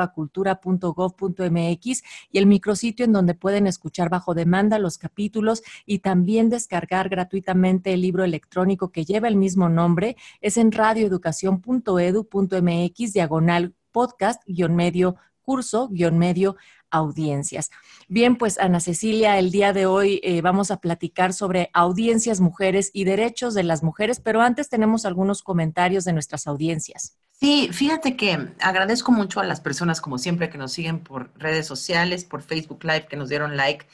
cultura.gov.mx 0.08 2.04
y 2.32 2.38
el 2.38 2.48
micrositio 2.48 3.06
en 3.06 3.14
donde 3.14 3.36
pueden 3.36 3.68
escuchar 3.68 4.10
bajo 4.10 4.34
demanda 4.34 4.80
los 4.80 4.98
capítulos 4.98 5.62
y 5.86 6.00
también 6.00 6.50
descargar 6.50 7.10
gratuitamente 7.10 7.94
el 7.94 8.02
libro 8.02 8.24
electrónico 8.24 8.92
que 8.92 9.06
lleva 9.06 9.28
el 9.28 9.36
mismo 9.36 9.70
nombre 9.70 10.18
es 10.42 10.58
en 10.58 10.72
radioeducación.edu.mx 10.72 13.14
diagonal 13.14 13.76
podcast 13.92 14.42
guion 14.48 14.76
medio 14.76 15.16
curso 15.42 15.90
guion 15.90 16.18
medio 16.18 16.56
audiencias. 16.92 17.70
Bien, 18.08 18.36
pues 18.36 18.60
Ana 18.60 18.80
Cecilia, 18.80 19.38
el 19.38 19.52
día 19.52 19.74
de 19.74 19.86
hoy 19.86 20.20
eh, 20.24 20.42
vamos 20.42 20.72
a 20.72 20.78
platicar 20.78 21.34
sobre 21.34 21.70
audiencias 21.74 22.40
mujeres 22.40 22.90
y 22.94 23.04
derechos 23.04 23.54
de 23.54 23.64
las 23.64 23.84
mujeres, 23.84 24.20
pero 24.20 24.42
antes 24.42 24.70
tenemos 24.70 25.06
algunos 25.06 25.44
comentarios 25.44 26.06
de 26.06 26.14
nuestras 26.14 26.48
audiencias. 26.48 27.18
Sí, 27.40 27.70
fíjate 27.72 28.18
que 28.18 28.50
agradezco 28.60 29.14
mucho 29.14 29.40
a 29.40 29.46
las 29.46 29.62
personas, 29.62 30.02
como 30.02 30.18
siempre, 30.18 30.50
que 30.50 30.58
nos 30.58 30.74
siguen 30.74 31.00
por 31.02 31.32
redes 31.38 31.66
sociales, 31.66 32.26
por 32.26 32.42
Facebook 32.42 32.84
Live, 32.84 33.08
que 33.08 33.16
nos 33.16 33.30
dieron 33.30 33.56
like. 33.56 33.86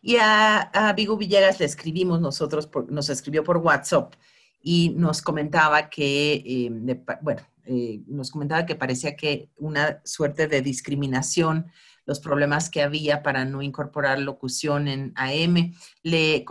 Y 0.00 0.16
a, 0.20 0.92
Vigo 0.96 1.18
Villegas 1.18 1.60
le 1.60 1.66
escribimos 1.66 2.20
nosotros, 2.22 2.70
nos 2.88 3.10
escribió 3.10 3.44
por 3.44 3.58
WhatsApp 3.58 4.14
y 4.62 4.90
nos 4.96 5.20
comentaba 5.20 5.90
que, 5.90 6.34
eh, 6.46 7.02
bueno, 7.20 7.42
eh, 7.66 8.00
nos 8.06 8.30
comentaba 8.30 8.64
que 8.64 8.74
parecía 8.74 9.16
que 9.16 9.50
una 9.58 10.00
suerte 10.04 10.46
de 10.46 10.62
discriminación 10.62 11.70
los 12.06 12.20
problemas 12.20 12.70
que 12.70 12.82
había 12.82 13.22
para 13.22 13.44
no 13.44 13.62
incorporar 13.62 14.18
locución 14.18 14.88
en 14.88 15.12
AM. 15.16 15.74
Le, 16.02 16.44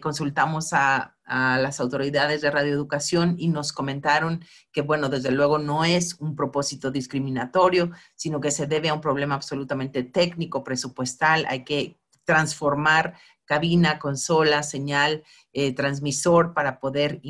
consultamos 0.00 0.72
a, 0.72 1.16
a, 1.24 1.58
las 1.58 1.80
autoridades 1.80 2.40
de 2.40 2.50
radioeducación 2.50 3.36
y 3.38 3.48
nos 3.48 3.72
comentaron 3.72 4.44
que, 4.72 4.82
bueno, 4.82 5.08
desde 5.08 5.30
luego 5.30 5.58
no 5.58 5.84
es 5.84 6.16
un 6.20 6.36
propósito 6.36 6.90
discriminatorio, 6.90 7.90
sino 8.14 8.40
que 8.40 8.50
se 8.50 8.66
debe 8.66 8.88
a 8.88 8.94
un 8.94 9.00
problema 9.00 9.34
absolutamente 9.34 10.02
técnico, 10.02 10.64
presupuestal. 10.64 11.46
Hay 11.48 11.64
que 11.64 11.98
transformar 12.24 13.14
cabina, 13.50 13.98
consola, 13.98 14.62
señal, 14.62 15.24
eh, 15.52 15.74
transmisor 15.74 16.54
para 16.54 16.78
poder 16.78 17.20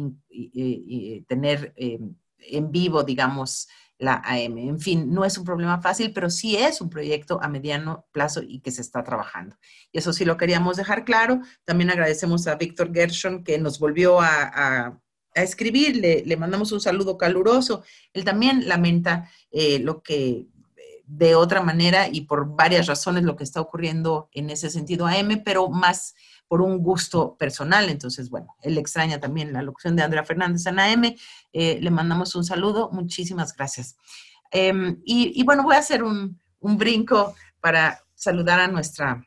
tener 1.27 1.73
eh, 1.77 1.99
en 2.41 2.71
vivo, 2.71 3.03
digamos, 3.05 3.69
la 4.01 4.15
AM. 4.25 4.59
En 4.59 4.81
fin, 4.81 5.13
no 5.13 5.25
es 5.25 5.37
un 5.39 5.45
problema 5.45 5.81
fácil, 5.81 6.13
pero 6.13 6.31
sí 6.31 6.57
es 6.57 6.81
un 6.81 6.89
proyecto 6.89 7.39
a 7.43 7.49
mediano 7.49 8.07
plazo 8.13 8.43
y 8.43 8.61
que 8.61 8.71
se 8.71 8.81
está 8.81 9.05
trabajando. 9.05 9.57
Y 9.93 9.99
eso 9.99 10.13
sí 10.13 10.25
lo 10.25 10.39
queríamos 10.39 10.79
dejar 10.79 11.05
claro. 11.05 11.41
También 11.65 11.91
agradecemos 11.91 12.47
a 12.47 12.55
Víctor 12.57 12.93
Gershon 12.93 13.45
que 13.45 13.59
nos 13.59 13.79
volvió 13.79 14.21
a, 14.21 14.99
escribir, 15.35 15.97
le, 15.97 16.37
mandamos 16.37 16.73
un 16.73 16.81
saludo 16.81 17.17
caluroso. 17.17 17.85
Él 18.13 18.25
también 18.25 18.67
lamenta 18.67 19.31
eh, 19.53 19.79
lo 19.79 20.03
que 20.03 20.47
de 21.07 21.35
otra 21.35 21.61
manera 21.61 22.09
y 22.09 22.23
por 22.23 22.57
varias 22.57 22.87
razones 22.87 23.25
lo 23.25 23.37
que 23.37 23.45
está 23.45 23.61
ocurriendo 23.61 24.29
en 24.33 24.49
ese 24.49 24.71
sentido 24.71 25.07
a 25.07 25.19
M, 25.19 25.37
pero 25.39 25.69
más 25.69 26.15
por 26.51 26.63
un 26.63 26.83
gusto 26.83 27.37
personal. 27.37 27.89
Entonces, 27.89 28.29
bueno, 28.29 28.57
él 28.61 28.77
extraña 28.77 29.21
también 29.21 29.53
la 29.53 29.63
locución 29.63 29.95
de 29.95 30.03
Andrea 30.03 30.25
Fernández 30.25 30.67
en 30.67 30.81
AM. 30.81 31.15
Eh, 31.53 31.79
le 31.81 31.91
mandamos 31.93 32.35
un 32.35 32.43
saludo. 32.43 32.91
Muchísimas 32.91 33.55
gracias. 33.55 33.97
Em, 34.51 35.01
y, 35.05 35.45
bueno, 35.45 35.63
voy 35.63 35.77
a 35.77 35.79
hacer 35.79 36.03
un, 36.03 36.41
un 36.59 36.77
brinco 36.77 37.37
para 37.61 38.03
saludar 38.17 38.59
a 38.59 38.67
nuestra 38.67 39.25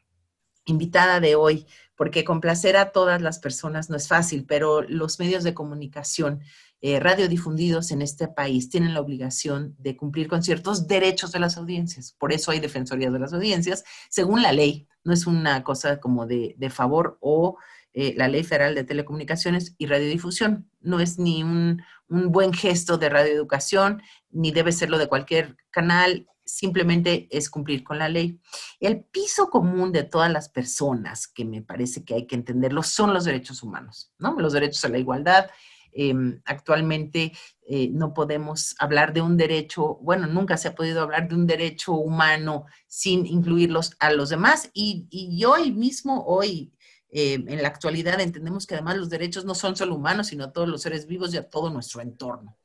invitada 0.65 1.21
de 1.21 1.35
hoy, 1.35 1.65
porque 1.95 2.25
complacer 2.25 2.75
a 2.75 2.91
todas 2.91 3.21
las 3.21 3.39
personas 3.39 3.89
no 3.89 3.95
es 3.95 4.09
fácil, 4.09 4.45
pero 4.45 4.81
los 4.81 5.17
medios 5.17 5.45
de 5.45 5.53
comunicación 5.53 6.41
eh, 6.85 6.99
radiodifundidos 6.99 7.91
en 7.91 8.01
este 8.01 8.27
país 8.27 8.67
tienen 8.67 8.93
la 8.93 8.99
obligación 8.99 9.73
de 9.79 9.95
cumplir 9.95 10.27
con 10.27 10.43
ciertos 10.43 10.85
derechos 10.85 11.31
de 11.31 11.39
las 11.39 11.55
audiencias. 11.55 12.11
Por 12.19 12.33
eso 12.33 12.51
hay 12.51 12.59
defensorías 12.59 13.13
de 13.13 13.19
las 13.19 13.31
audiencias, 13.31 13.85
según 14.09 14.41
la 14.41 14.51
ley. 14.51 14.85
No 15.05 15.13
es 15.13 15.25
una 15.25 15.63
cosa 15.63 16.01
como 16.01 16.27
de, 16.27 16.57
favor 16.69 17.17
o 17.21 17.57
eh, 17.93 18.13
la 18.17 18.27
ley 18.27 18.43
federal 18.43 18.75
de 18.75 18.83
telecomunicaciones 18.83 19.75
y 19.77 19.85
radiodifusión. 19.85 20.69
No 20.81 20.99
es 20.99 21.17
ni 21.17 21.41
un, 21.41 21.81
un 22.09 22.33
buen 22.33 22.51
gesto 22.51 22.97
de 22.97 23.07
radioeducación, 23.07 24.01
ni 24.31 24.51
debe 24.51 24.73
serlo 24.73 24.97
de 24.97 25.07
cualquier 25.07 25.55
canal, 25.71 26.27
simplemente 26.43 27.29
es 27.31 27.49
cumplir 27.49 27.85
con 27.85 27.97
la 27.97 28.09
ley. 28.09 28.41
El 28.81 29.05
piso 29.05 29.49
común 29.49 29.93
de 29.93 30.03
todas 30.03 30.29
las 30.29 30.49
personas, 30.49 31.29
que 31.29 31.45
me 31.45 31.61
parece 31.61 32.03
que 32.03 32.15
hay 32.15 32.27
que 32.27 32.35
entenderlo, 32.35 32.83
son 32.83 33.13
los 33.13 33.23
derechos 33.23 33.63
humanos, 33.63 34.11
¿no? 34.19 34.37
Los 34.37 34.51
derechos 34.51 34.83
a 34.83 34.89
la 34.89 34.97
igualdad, 34.97 35.49
Em, 35.95 36.41
actualmente 36.45 37.33
eh, 37.67 37.89
no 37.91 38.13
podemos 38.13 38.75
hablar 38.79 39.13
de 39.13 39.21
un 39.21 39.37
derecho, 39.37 39.95
bueno, 40.01 40.27
nunca 40.27 40.57
se 40.57 40.67
ha 40.67 40.75
podido 40.75 41.01
hablar 41.01 41.27
de 41.27 41.35
un 41.35 41.47
derecho 41.47 41.93
humano 41.93 42.65
sin 42.87 43.25
incluirlos 43.25 43.95
a 43.99 44.11
los 44.11 44.29
demás. 44.29 44.69
Y, 44.73 45.07
hoy 45.45 45.71
mismo, 45.71 46.25
hoy, 46.25 46.73
em, 47.09 47.47
en 47.47 47.61
la 47.61 47.67
actualidad, 47.69 48.19
entendemos 48.19 48.67
que 48.67 48.75
además 48.75 48.97
los 48.97 49.09
derechos 49.09 49.45
no 49.45 49.55
son 49.55 49.75
solo 49.75 49.95
humanos, 49.95 50.27
sino 50.27 50.45
a 50.45 50.51
todos 50.51 50.67
los 50.67 50.81
seres 50.81 51.07
vivos 51.07 51.33
y 51.33 51.37
a 51.37 51.49
todo 51.49 51.69
nuestro 51.69 52.01
entorno. 52.01 52.57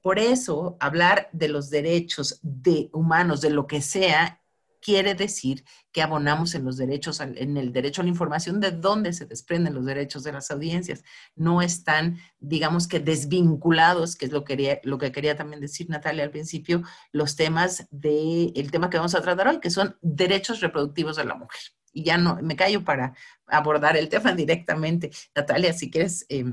Por 0.00 0.18
eso, 0.18 0.76
hablar 0.80 1.28
de 1.32 1.48
los 1.48 1.70
derechos 1.70 2.38
de 2.42 2.88
humanos, 2.92 3.40
de 3.40 3.50
lo 3.50 3.66
que 3.66 3.82
sea, 3.82 4.40
quiere 4.80 5.14
decir 5.14 5.64
que 5.92 6.02
abonamos 6.02 6.54
en 6.54 6.64
los 6.64 6.76
derechos, 6.76 7.20
en 7.20 7.56
el 7.56 7.72
derecho 7.72 8.02
a 8.02 8.04
la 8.04 8.10
información, 8.10 8.60
de 8.60 8.70
dónde 8.70 9.12
se 9.12 9.26
desprenden 9.26 9.74
los 9.74 9.84
derechos 9.84 10.22
de 10.24 10.32
las 10.32 10.50
audiencias. 10.50 11.04
No 11.34 11.62
están, 11.62 12.18
digamos 12.38 12.88
que 12.88 13.00
desvinculados, 13.00 14.16
que 14.16 14.26
es 14.26 14.32
lo 14.32 14.44
que 14.44 14.56
quería, 14.56 14.80
lo 14.84 14.98
que 14.98 15.12
quería 15.12 15.36
también 15.36 15.60
decir 15.60 15.88
Natalia 15.88 16.24
al 16.24 16.30
principio, 16.30 16.82
los 17.12 17.36
temas 17.36 17.86
del 17.90 18.52
el 18.54 18.70
tema 18.70 18.90
que 18.90 18.96
vamos 18.96 19.14
a 19.14 19.22
tratar 19.22 19.48
hoy, 19.48 19.60
que 19.60 19.70
son 19.70 19.96
derechos 20.02 20.60
reproductivos 20.60 21.16
de 21.16 21.24
la 21.24 21.34
mujer. 21.34 21.60
Y 21.92 22.04
ya 22.04 22.18
no, 22.18 22.38
me 22.42 22.56
callo 22.56 22.84
para 22.84 23.14
abordar 23.46 23.96
el 23.96 24.08
tema 24.08 24.32
directamente. 24.34 25.10
Natalia, 25.34 25.72
si 25.72 25.90
quieres, 25.90 26.26
eh, 26.28 26.44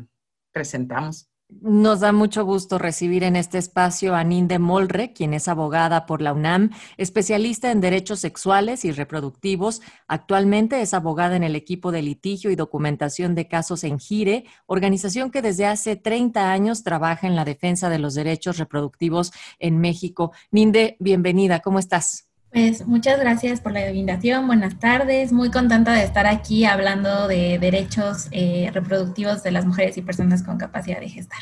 presentamos. 0.52 1.30
Nos 1.48 2.00
da 2.00 2.12
mucho 2.12 2.44
gusto 2.44 2.80
recibir 2.80 3.24
en 3.24 3.36
este 3.36 3.60
espacio 3.60 4.16
a 4.16 4.24
Ninde 4.24 4.58
Molre, 4.58 5.14
quien 5.14 5.32
es 5.36 5.48
abogada 5.48 6.08
por 6.08 6.20
la 6.24 6.34
UNAM, 6.34 6.72
especialista 6.98 7.72
en 7.72 7.82
derechos 7.82 8.20
sexuales 8.20 8.84
y 8.84 8.92
reproductivos. 8.92 9.82
Actualmente 10.08 10.82
es 10.82 10.96
abogada 10.96 11.36
en 11.36 11.44
el 11.44 11.56
equipo 11.56 11.92
de 11.92 12.02
litigio 12.02 12.50
y 12.50 12.56
documentación 12.56 13.36
de 13.36 13.48
casos 13.48 13.84
en 13.84 14.00
Gire, 14.00 14.46
organización 14.66 15.30
que 15.30 15.44
desde 15.44 15.68
hace 15.68 15.96
30 15.96 16.52
años 16.52 16.84
trabaja 16.84 17.28
en 17.28 17.36
la 17.36 17.46
defensa 17.46 17.90
de 17.90 18.00
los 18.00 18.16
derechos 18.16 18.58
reproductivos 18.58 19.32
en 19.60 19.78
México. 19.78 20.32
Ninde, 20.50 20.98
bienvenida, 21.00 21.60
¿cómo 21.60 21.78
estás? 21.78 22.28
Pues 22.56 22.88
muchas 22.88 23.20
gracias 23.20 23.60
por 23.60 23.74
la 23.74 23.90
invitación, 23.90 24.48
buenas 24.48 24.80
tardes, 24.80 25.34
muy 25.34 25.52
contenta 25.52 25.92
de 25.92 26.06
estar 26.06 26.26
aquí 26.26 26.64
hablando 26.64 27.28
de 27.28 27.60
derechos 27.60 28.30
eh, 28.32 28.72
reproductivos 28.74 29.44
de 29.44 29.52
las 29.52 29.66
mujeres 29.66 29.98
y 29.98 30.02
personas 30.02 30.42
con 30.42 30.58
capacidad 30.58 31.02
de 31.02 31.10
gestar. 31.10 31.42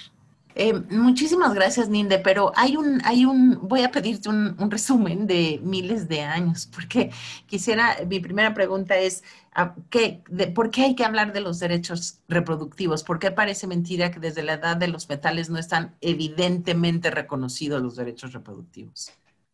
Eh, 0.55 0.73
muchísimas 0.89 1.53
gracias, 1.53 1.87
Ninde, 1.87 2.17
pero 2.17 2.51
hay 2.55 2.77
un, 2.77 2.99
hay 3.05 3.25
un, 3.25 3.59
voy 3.61 3.83
a 3.83 3.91
pedirte 3.91 4.27
un, 4.27 4.55
resumen 4.71 5.27
de 5.27 5.59
miles 5.61 6.07
de 6.07 6.21
años, 6.21 6.67
porque 6.73 7.11
quisiera, 7.45 7.95
mi 8.09 8.19
primera 8.19 8.55
pregunta 8.55 8.97
es, 8.97 9.23
ah, 9.53 9.75
¿qué, 9.91 10.23
¿por 10.55 10.71
qué 10.71 10.81
hay 10.81 10.95
que 10.95 11.05
hablar 11.05 11.31
de 11.31 11.41
los 11.41 11.59
derechos 11.59 12.21
reproductivos? 12.27 13.03
¿Por 13.03 13.19
qué 13.19 13.29
parece 13.29 13.67
mentira 13.67 14.09
que 14.09 14.19
desde 14.19 14.41
la 14.41 14.53
edad 14.53 14.77
de 14.77 14.87
los 14.87 15.07
metales 15.07 15.51
no 15.51 15.59
están 15.59 15.93
evidentemente 16.01 17.11
reconocidos 17.11 17.83
los 17.83 17.95
derechos 17.95 18.33
reproductivos? 18.33 19.13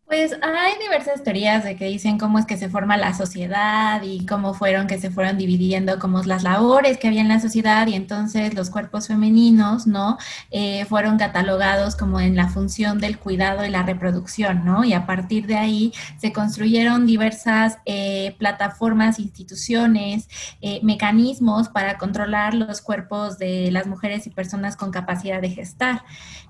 Pues 0.10 0.34
hay 0.42 0.74
diversas 0.82 1.22
teorías 1.24 1.64
de 1.64 1.76
que 1.76 1.86
dicen 1.86 2.18
cómo 2.18 2.40
es 2.40 2.48
que 2.48 2.58
se 2.58 2.68
forma 2.68 2.98
la 2.98 3.14
sociedad 3.14 4.02
y 4.02 4.26
cómo 4.26 4.56
fueron 4.56 4.88
que 4.88 4.98
se 5.00 5.12
fueron 5.12 5.38
dividiendo 5.38 6.00
como 6.00 6.24
las 6.24 6.42
labores 6.42 6.98
que 6.98 7.10
había 7.10 7.22
en 7.22 7.28
la 7.28 7.40
sociedad 7.40 7.86
y 7.86 7.94
entonces 7.94 8.56
los 8.56 8.72
cuerpos 8.72 9.06
femeninos, 9.06 9.86
¿no? 9.86 10.18
Eh, 10.50 10.86
fueron 10.86 11.20
catalogados 11.20 11.96
como 11.96 12.20
en 12.20 12.36
la 12.36 12.48
función 12.48 12.98
del 12.98 13.20
cuidado 13.20 13.64
y 13.64 13.70
la 13.70 13.84
reproducción, 13.84 14.66
¿no? 14.66 14.84
Y 14.84 14.94
a 14.94 15.06
partir 15.06 15.46
de 15.46 15.58
ahí 15.58 15.94
se 16.18 16.34
construyeron 16.34 17.06
diversas 17.06 17.78
eh, 17.86 18.36
plataformas, 18.40 19.20
instituciones, 19.20 20.28
eh, 20.62 20.80
mecanismos 20.82 21.70
para 21.70 22.00
controlar 22.00 22.56
los 22.56 22.82
cuerpos 22.82 23.38
de 23.38 23.70
las 23.72 23.86
mujeres 23.86 24.26
y 24.26 24.32
personas 24.32 24.76
con 24.76 24.90
capacidad 24.90 25.40
de 25.40 25.52
gestar. 25.52 26.04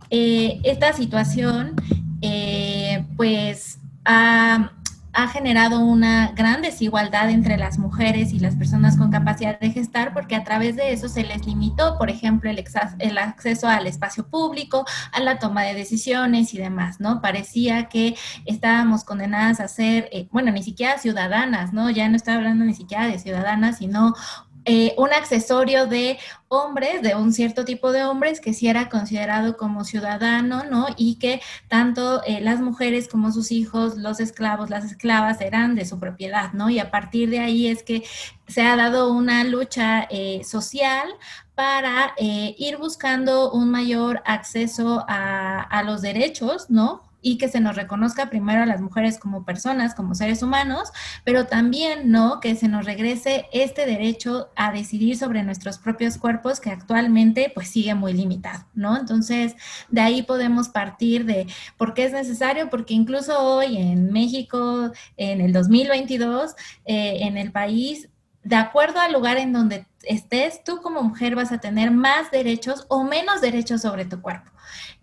esta 0.09 0.93
situación 0.93 1.75
pues 3.15 3.79
ha, 4.05 4.71
generado 5.33 5.81
una 5.81 6.31
gran 6.31 6.61
desigualdad 6.61 7.29
entre 7.29 7.57
las 7.57 7.77
mujeres 7.77 8.31
y 8.31 8.39
las 8.39 8.55
personas 8.55 8.95
con 8.95 9.11
capacidad 9.11 9.59
de 9.59 9.71
gestar, 9.71 10.13
porque 10.13 10.35
a 10.35 10.45
través 10.45 10.77
de 10.77 10.93
eso 10.93 11.09
se 11.09 11.23
les 11.23 11.45
limitó, 11.45 11.97
por 11.97 12.09
ejemplo, 12.09 12.49
el, 12.49 12.63
el 12.99 13.17
acceso 13.17 13.67
al 13.67 13.85
espacio 13.85 14.25
público, 14.27 14.85
a 15.11 15.19
la 15.19 15.37
toma 15.37 15.63
de 15.63 15.73
decisiones 15.73 16.53
y 16.53 16.57
demás, 16.57 17.01
¿no? 17.01 17.21
Parecía 17.21 17.89
que 17.89 18.15
estábamos 18.45 19.03
condenadas 19.03 19.59
a 19.59 19.67
ser, 19.67 20.07
eh, 20.13 20.29
bueno, 20.31 20.51
ni 20.51 20.63
siquiera 20.63 20.97
ciudadanas, 20.97 21.73
¿no? 21.73 21.89
Ya 21.89 22.07
no 22.07 22.15
estaba 22.15 22.37
hablando 22.37 22.63
ni 22.63 22.73
siquiera 22.73 23.05
de 23.05 23.19
ciudadanas, 23.19 23.79
sino 23.79 24.13
eh, 24.71 24.93
un 24.97 25.11
accesorio 25.13 25.87
de 25.87 26.19
hombres, 26.47 27.01
de 27.01 27.15
un 27.15 27.33
cierto 27.33 27.65
tipo 27.65 27.91
de 27.91 28.03
hombres 28.03 28.39
que 28.39 28.53
sí 28.53 28.67
era 28.67 28.87
considerado 28.87 29.57
como 29.57 29.83
ciudadano, 29.83 30.63
¿no? 30.63 30.85
Y 30.95 31.15
que 31.15 31.41
tanto 31.67 32.23
eh, 32.23 32.39
las 32.39 32.59
mujeres 32.59 33.07
como 33.07 33.31
sus 33.31 33.51
hijos, 33.51 33.97
los 33.97 34.19
esclavos, 34.19 34.69
las 34.69 34.85
esclavas 34.85 35.41
eran 35.41 35.73
de 35.73 35.85
su 35.85 35.99
propiedad, 35.99 36.53
¿no? 36.53 36.69
Y 36.69 36.77
a 36.77 36.91
partir 36.91 37.31
de 37.31 37.39
ahí 37.39 37.65
es 37.65 37.81
que 37.81 38.03
se 38.47 38.61
ha 38.61 38.75
dado 38.75 39.11
una 39.11 39.43
lucha 39.43 40.07
eh, 40.11 40.43
social 40.43 41.09
para 41.55 42.13
ir 42.19 42.77
buscando 42.77 43.51
un 43.51 43.69
mayor 43.71 44.21
acceso 44.23 45.03
a 45.09 45.83
los 45.83 46.01
derechos, 46.01 46.69
¿no? 46.69 47.08
Y 47.21 47.37
que 47.37 47.49
se 47.49 47.59
nos 47.59 47.75
reconozca 47.75 48.29
primero 48.29 48.63
a 48.63 48.65
las 48.65 48.81
mujeres 48.81 49.17
como 49.17 49.45
personas, 49.45 49.95
como 49.95 50.15
seres 50.15 50.41
humanos, 50.43 50.89
pero 51.23 51.45
también, 51.45 52.11
¿no? 52.11 52.39
Que 52.39 52.55
se 52.55 52.67
nos 52.67 52.85
regrese 52.85 53.47
este 53.51 53.85
derecho 53.85 54.49
a 54.55 54.71
decidir 54.71 55.17
sobre 55.17 55.43
nuestros 55.43 55.77
propios 55.77 56.17
cuerpos 56.17 56.59
que 56.59 56.69
actualmente 56.69 57.51
pues 57.53 57.69
sigue 57.69 57.95
muy 57.95 58.13
limitado, 58.13 58.65
¿no? 58.73 58.97
Entonces, 58.97 59.55
de 59.89 60.01
ahí 60.01 60.23
podemos 60.23 60.69
partir 60.69 61.25
de 61.25 61.47
por 61.77 61.93
qué 61.93 62.05
es 62.05 62.11
necesario, 62.11 62.69
porque 62.69 62.93
incluso 62.93 63.37
hoy 63.39 63.77
en 63.77 64.11
México, 64.11 64.91
en 65.17 65.41
el 65.41 65.53
2022, 65.53 66.55
eh, 66.85 67.19
en 67.21 67.37
el 67.37 67.51
país, 67.51 68.09
de 68.43 68.55
acuerdo 68.55 68.99
al 68.99 69.13
lugar 69.13 69.37
en 69.37 69.53
donde 69.53 69.85
estés, 70.03 70.63
tú 70.63 70.81
como 70.81 71.01
mujer 71.03 71.35
vas 71.35 71.51
a 71.51 71.59
tener 71.59 71.91
más 71.91 72.31
derechos 72.31 72.85
o 72.89 73.03
menos 73.03 73.41
derechos 73.41 73.81
sobre 73.81 74.05
tu 74.05 74.21
cuerpo. 74.21 74.51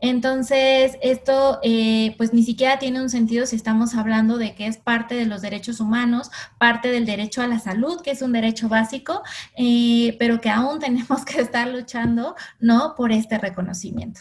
Entonces, 0.01 0.97
esto 1.03 1.59
eh, 1.63 2.15
pues 2.19 2.33
ni 2.33 2.43
siquiera 2.43 2.79
tiene 2.79 3.01
un 3.01 3.11
sentido 3.11 3.47
si 3.47 3.57
estamos 3.57 3.95
hablando 3.95 4.39
de 4.39 4.55
que 4.55 4.67
es 4.67 4.77
parte 4.77 5.15
de 5.15 5.27
los 5.27 5.43
derechos 5.43 5.81
humanos, 5.81 6.31
parte 6.59 6.89
del 6.89 7.07
derecho 7.07 7.43
a 7.43 7.47
la 7.47 7.59
salud, 7.59 8.01
que 8.03 8.11
es 8.11 8.23
un 8.23 8.33
derecho 8.33 8.69
básico, 8.69 9.23
eh, 9.57 10.17
pero 10.19 10.41
que 10.41 10.51
aún 10.51 10.79
tenemos 10.81 11.25
que 11.25 11.41
estar 11.41 11.69
luchando, 11.69 12.37
¿no? 12.61 12.95
Por 12.95 13.13
este 13.13 13.39
reconocimiento. 13.39 14.21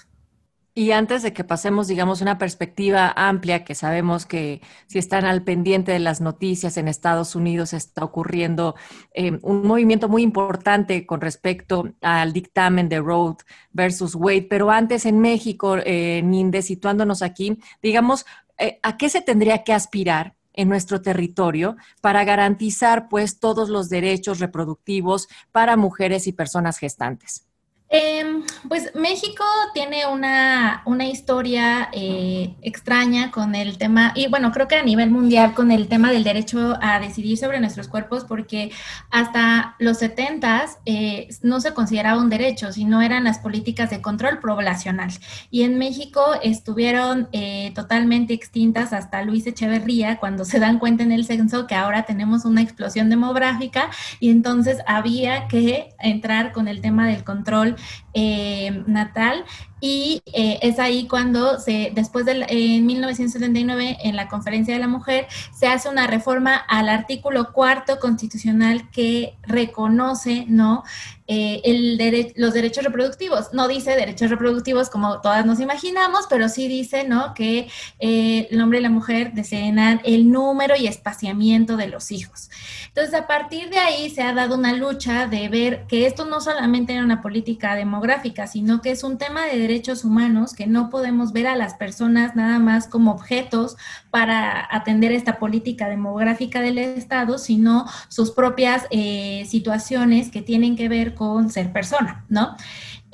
Y 0.78 0.92
antes 0.92 1.24
de 1.24 1.32
que 1.32 1.46
pasemos, 1.46 1.88
digamos, 1.88 2.20
una 2.20 2.38
perspectiva 2.38 3.14
amplia, 3.16 3.64
que 3.64 3.76
sabemos 3.76 4.26
que 4.26 4.62
si 4.88 5.00
están 5.00 5.24
al 5.24 5.42
pendiente 5.42 5.94
de 5.94 6.00
las 6.00 6.20
noticias 6.20 6.76
en 6.76 6.90
Estados 6.90 7.34
Unidos 7.34 7.72
está 7.72 8.04
ocurriendo 8.04 8.76
eh, 9.14 9.40
un 9.42 9.66
movimiento 9.66 10.10
muy 10.10 10.22
importante 10.22 11.06
con 11.06 11.22
respecto 11.22 11.94
al 12.02 12.34
dictamen 12.34 12.90
de 12.90 13.00
Road 13.00 13.38
versus 13.72 14.16
Wade, 14.16 14.48
pero 14.50 14.70
antes 14.70 15.06
en 15.06 15.20
México, 15.20 15.78
eh, 15.78 16.22
Ninde, 16.26 16.62
situándonos 16.62 17.22
aquí, 17.22 17.58
digamos, 17.82 18.26
eh, 18.58 18.78
¿a 18.84 18.98
qué 18.98 19.08
se 19.08 19.22
tendría 19.22 19.64
que 19.64 19.72
aspirar 19.72 20.36
en 20.52 20.68
nuestro 20.68 21.02
territorio 21.02 21.78
para 22.02 22.26
garantizar 22.26 23.08
pues 23.08 23.40
todos 23.40 23.70
los 23.70 23.88
derechos 23.88 24.40
reproductivos 24.40 25.30
para 25.54 25.78
mujeres 25.78 26.28
y 26.28 26.34
personas 26.34 26.80
gestantes? 26.80 27.45
Em, 27.88 28.44
pues 28.68 28.90
México 28.96 29.44
tiene 29.76 30.08
una, 30.08 30.82
una 30.86 31.06
historia 31.06 31.90
eh, 31.94 32.56
extraña 32.64 33.30
con 33.30 33.54
el 33.54 33.78
tema, 33.78 34.12
y 34.16 34.28
bueno, 34.28 34.52
creo 34.52 34.68
que 34.68 34.76
a 34.76 34.84
nivel 34.84 35.12
mundial 35.12 35.54
con 35.54 35.72
el 35.72 35.88
tema 35.88 36.12
del 36.12 36.24
derecho 36.24 36.78
a 36.82 37.00
decidir 37.00 37.38
sobre 37.38 37.60
nuestros 37.60 37.88
cuerpos, 37.88 38.26
porque 38.26 38.72
hasta 39.12 39.76
los 39.78 40.00
70 40.00 40.66
eh, 40.86 41.28
no 41.44 41.62
se 41.62 41.76
consideraba 41.76 42.20
un 42.20 42.30
derecho, 42.30 42.72
sino 42.74 43.04
eran 43.04 43.24
las 43.24 43.38
políticas 43.38 43.92
de 43.92 44.02
control 44.02 44.40
poblacional. 44.40 45.12
Y 45.52 45.62
en 45.62 45.78
México 45.78 46.22
estuvieron 46.42 47.30
eh, 47.34 47.72
totalmente 47.76 48.34
extintas 48.34 48.94
hasta 48.94 49.22
Luis 49.22 49.46
Echeverría, 49.46 50.18
cuando 50.18 50.44
se 50.44 50.60
dan 50.60 50.80
cuenta 50.80 51.04
en 51.04 51.12
el 51.12 51.26
censo 51.26 51.68
que 51.68 51.76
ahora 51.76 52.04
tenemos 52.04 52.46
una 52.46 52.64
explosión 52.64 53.12
demográfica 53.12 53.92
y 54.20 54.32
entonces 54.32 54.80
había 54.88 55.48
que 55.48 55.94
entrar 56.00 56.52
con 56.52 56.68
el 56.68 56.82
tema 56.82 57.08
del 57.08 57.24
control 57.24 57.75
eh, 58.14 58.84
natal. 58.88 59.46
Y 59.82 60.24
eh, 60.34 60.58
es 60.62 60.80
ahí 60.80 61.08
cuando 61.08 61.60
se, 61.60 61.92
después 61.94 62.26
de 62.26 62.46
en 62.48 62.86
1979 62.86 63.98
en 64.04 64.16
la 64.16 64.28
conferencia 64.28 64.74
de 64.74 64.80
la 64.80 64.88
mujer 64.88 65.28
se 65.54 65.68
hace 65.68 65.90
una 65.90 66.08
reforma 66.08 66.56
al 66.56 66.90
artículo 66.90 67.52
cuarto 67.52 68.00
constitucional 68.00 68.90
que 68.90 69.38
reconoce 69.44 70.46
no 70.48 70.84
eh, 71.28 72.34
los 72.36 72.54
derechos 72.54 72.84
reproductivos. 72.84 73.54
No 73.54 73.68
dice 73.68 73.96
derechos 73.96 74.30
reproductivos 74.30 74.90
como 74.90 75.22
todas 75.22 75.46
nos 75.46 75.60
imaginamos 75.60 76.26
pero 76.30 76.50
sí 76.50 76.68
dice 76.68 77.04
no 77.04 77.34
que 77.34 77.68
el 78.00 78.62
hombre 78.62 78.80
y 78.80 78.82
la 78.82 78.90
mujer 78.90 79.34
desean 79.34 80.02
el 80.04 80.32
número 80.32 80.76
y 80.76 80.88
espaciamiento 80.88 81.78
de 81.78 81.88
los 81.88 82.12
hijos. 82.12 82.50
Entonces 82.88 83.14
a 83.14 83.28
partir 83.28 83.70
de 83.70 83.78
ahí 83.78 84.10
se 84.10 84.22
ha 84.22 84.34
dado 84.34 84.56
una 84.56 84.74
lucha 84.74 85.28
de 85.28 85.50
ver 85.50 85.86
que 85.88 86.06
esto 86.06 86.26
no 86.26 86.42
solamente 86.42 86.94
era 86.94 87.04
una 87.04 87.22
política 87.22 87.76
demográfica 87.76 88.48
sino 88.48 88.82
que 88.82 88.92
es 88.92 89.04
un 89.04 89.18
tema 89.18 89.46
de 89.46 89.58
derechos 89.58 90.04
humanos, 90.04 90.54
que 90.54 90.68
no 90.68 90.90
podemos 90.90 91.34
ver 91.34 91.48
a 91.48 91.56
las 91.56 91.76
personas 91.76 92.36
nada 92.36 92.60
más 92.60 92.88
como 92.88 93.12
objetos 93.12 93.78
para 94.16 94.66
atender 94.72 95.12
esta 95.12 95.40
política 95.40 95.90
demográfica 95.90 96.62
del 96.62 96.78
Estado, 96.78 97.38
sino 97.38 97.86
sus 98.08 98.32
propias 98.32 98.88
eh, 98.90 99.44
situaciones 99.46 100.32
que 100.32 100.42
tienen 100.42 100.78
que 100.78 100.88
ver 100.88 101.16
con 101.16 101.50
ser 101.50 101.74
persona, 101.74 102.24
¿no? 102.30 102.56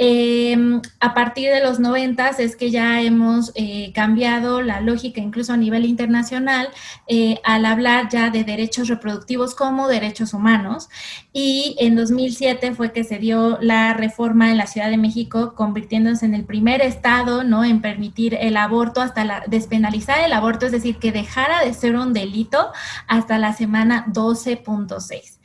Em, 0.04 0.82
a 1.00 1.14
partir 1.14 1.52
de 1.52 1.62
los 1.62 1.80
noventas 1.80 2.40
es 2.40 2.56
que 2.56 2.72
ya 2.72 3.04
hemos 3.04 3.52
eh, 3.54 3.92
cambiado 3.94 4.64
la 4.64 4.82
lógica, 4.82 5.22
incluso 5.22 5.54
a 5.54 5.58
nivel 5.58 5.86
internacional, 5.86 6.70
eh, 7.06 7.40
al 7.44 7.68
hablar 7.68 8.10
ya 8.10 8.32
de 8.32 8.44
derechos 8.44 8.88
reproductivos 8.88 9.54
como 9.54 9.88
derechos 9.88 10.34
humanos. 10.34 10.90
Y 11.34 11.76
en 11.78 11.96
2007 11.96 12.74
fue 12.74 12.94
que 12.94 13.04
se 13.04 13.20
dio 13.20 13.60
la 13.62 13.94
reforma 13.94 14.50
en 14.50 14.58
la 14.58 14.66
Ciudad 14.66 14.90
de 14.90 14.98
México, 14.98 15.54
convirtiéndose 15.54 16.26
en 16.26 16.34
el 16.34 16.46
primer 16.46 16.82
estado, 16.82 17.44
¿no? 17.44 17.64
En 17.64 17.80
permitir 17.80 18.34
el 18.34 18.58
aborto 18.58 19.02
hasta 19.02 19.44
despenalizar 19.46 20.26
el 20.26 20.34
aborto, 20.34 20.66
es 20.66 20.72
decir, 20.72 20.98
que 20.98 21.12
dejara 21.12 21.64
de 21.64 21.76
ser 21.76 21.96
un 21.96 22.12
delito 22.12 22.72
hasta 23.08 23.38
la 23.38 23.54
semana 23.54 24.08
12.6. 24.08 25.38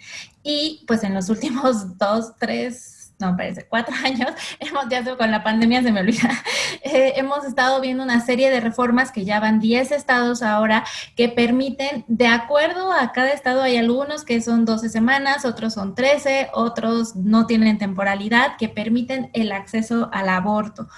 Y 0.42 0.82
pues 0.86 1.04
en 1.04 1.12
los 1.12 1.28
últimos 1.28 1.98
dos, 1.98 2.36
tres 2.38 2.95
no, 3.18 3.36
parece, 3.36 3.66
cuatro 3.66 3.94
años, 4.04 4.30
hemos, 4.60 4.88
ya 4.88 5.16
con 5.16 5.30
la 5.30 5.42
pandemia 5.42 5.82
se 5.82 5.92
me 5.92 6.00
olvida, 6.00 6.30
eh, 6.82 7.14
hemos 7.16 7.44
estado 7.44 7.80
viendo 7.80 8.02
una 8.02 8.20
serie 8.20 8.50
de 8.50 8.60
reformas 8.60 9.10
que 9.10 9.24
ya 9.24 9.40
van 9.40 9.60
10 9.60 9.92
estados 9.92 10.42
ahora 10.42 10.84
que 11.16 11.28
permiten, 11.28 12.04
de 12.08 12.26
acuerdo 12.26 12.92
a 12.92 13.12
cada 13.12 13.32
estado, 13.32 13.62
hay 13.62 13.76
algunos 13.76 14.24
que 14.24 14.40
son 14.40 14.64
12 14.64 14.88
semanas, 14.88 15.44
otros 15.44 15.74
son 15.74 15.94
13, 15.94 16.50
otros 16.52 17.16
no 17.16 17.46
tienen 17.46 17.78
temporalidad, 17.78 18.56
que 18.56 18.68
permiten 18.68 19.30
el 19.32 19.52
acceso 19.52 20.10
al 20.12 20.28
aborto. 20.28 20.88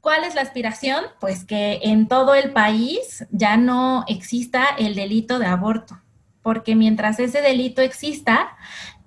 ¿Cuál 0.00 0.24
es 0.24 0.34
la 0.34 0.40
aspiración? 0.40 1.04
Pues 1.20 1.44
que 1.44 1.78
en 1.84 2.08
todo 2.08 2.34
el 2.34 2.52
país 2.52 3.24
ya 3.30 3.56
no 3.56 4.04
exista 4.08 4.64
el 4.76 4.96
delito 4.96 5.38
de 5.38 5.46
aborto, 5.46 6.00
porque 6.42 6.74
mientras 6.74 7.20
ese 7.20 7.40
delito 7.40 7.82
exista, 7.82 8.56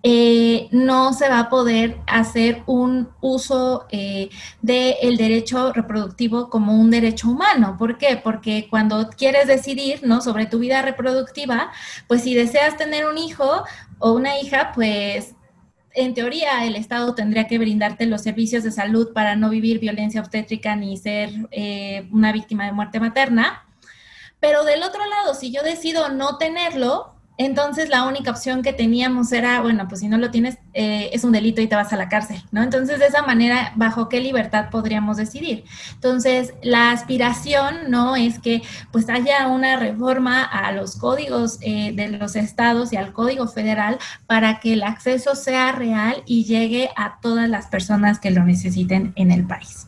eh, 0.08 0.68
no 0.70 1.14
se 1.14 1.28
va 1.30 1.40
a 1.40 1.50
poder 1.50 1.98
hacer 2.06 2.62
un 2.68 3.10
uso 3.22 3.88
eh, 3.90 4.30
del 4.62 5.18
derecho 5.18 5.74
reproductivo 5.74 6.52
como 6.52 6.80
un 6.80 6.92
derecho 6.92 7.28
humano. 7.28 7.76
¿Por 7.80 7.98
qué? 7.98 8.16
Porque 8.24 8.68
cuando 8.70 9.10
quieres 9.10 9.48
decidir 9.48 10.02
¿no? 10.04 10.22
sobre 10.22 10.46
tu 10.46 10.60
vida 10.60 10.84
reproductiva, 10.84 11.72
pues 12.08 12.22
si 12.22 12.36
deseas 12.36 12.78
tener 12.78 13.08
un 13.08 13.18
hijo 13.18 13.64
o 13.98 14.14
una 14.14 14.40
hija, 14.40 14.74
pues 14.76 15.34
en 15.96 16.14
teoría 16.14 16.66
el 16.66 16.76
Estado 16.76 17.16
tendría 17.16 17.48
que 17.48 17.58
brindarte 17.58 18.06
los 18.06 18.22
servicios 18.22 18.64
de 18.64 18.70
salud 18.70 19.12
para 19.12 19.36
no 19.36 19.50
vivir 19.50 19.80
violencia 19.80 20.22
obstétrica 20.22 20.76
ni 20.76 20.98
ser 20.98 21.32
eh, 21.50 22.08
una 22.12 22.32
víctima 22.32 22.68
de 22.68 22.74
muerte 22.74 23.00
materna. 23.00 23.66
Pero 24.40 24.66
del 24.66 24.84
otro 24.84 25.04
lado, 25.08 25.34
si 25.34 25.52
yo 25.52 25.64
decido 25.64 26.10
no 26.10 26.38
tenerlo, 26.38 27.15
entonces 27.38 27.90
la 27.90 28.06
única 28.06 28.32
opción 28.32 28.62
que 28.62 28.72
teníamos 28.72 29.32
era, 29.32 29.62
bueno, 29.62 29.88
pues 29.88 30.02
si 30.02 30.08
no 30.08 30.18
lo 30.18 30.32
tienes, 30.32 30.58
eh, 30.74 31.10
es 31.12 31.24
un 31.24 31.32
delito 31.32 31.62
y 31.62 31.68
te 31.68 31.76
vas 31.76 31.92
a 31.92 31.98
la 31.98 32.08
cárcel, 32.08 32.42
¿no? 32.52 32.64
Entonces 32.64 33.00
de 33.00 33.08
esa 33.08 33.24
manera, 33.24 33.74
¿bajo 33.76 34.08
qué 34.08 34.22
libertad 34.22 34.70
podríamos 34.70 35.18
decidir? 35.18 35.66
Entonces 35.94 36.54
la 36.64 36.92
aspiración, 36.92 37.90
¿no? 37.90 38.16
Es 38.16 38.40
que 38.40 38.62
pues 38.92 39.10
haya 39.10 39.48
una 39.48 39.76
reforma 39.78 40.44
a 40.44 40.72
los 40.72 40.96
códigos 40.96 41.58
eh, 41.62 41.92
de 41.94 42.10
los 42.10 42.36
estados 42.36 42.94
y 42.94 42.98
al 42.98 43.12
código 43.12 43.48
federal 43.48 43.98
para 44.28 44.60
que 44.60 44.74
el 44.74 44.84
acceso 44.84 45.36
sea 45.36 45.74
real 45.74 46.24
y 46.26 46.46
llegue 46.46 46.90
a 46.96 47.20
todas 47.22 47.50
las 47.50 47.68
personas 47.68 48.20
que 48.20 48.32
lo 48.32 48.44
necesiten 48.44 49.14
en 49.16 49.32
el 49.32 49.46
país. 49.46 49.88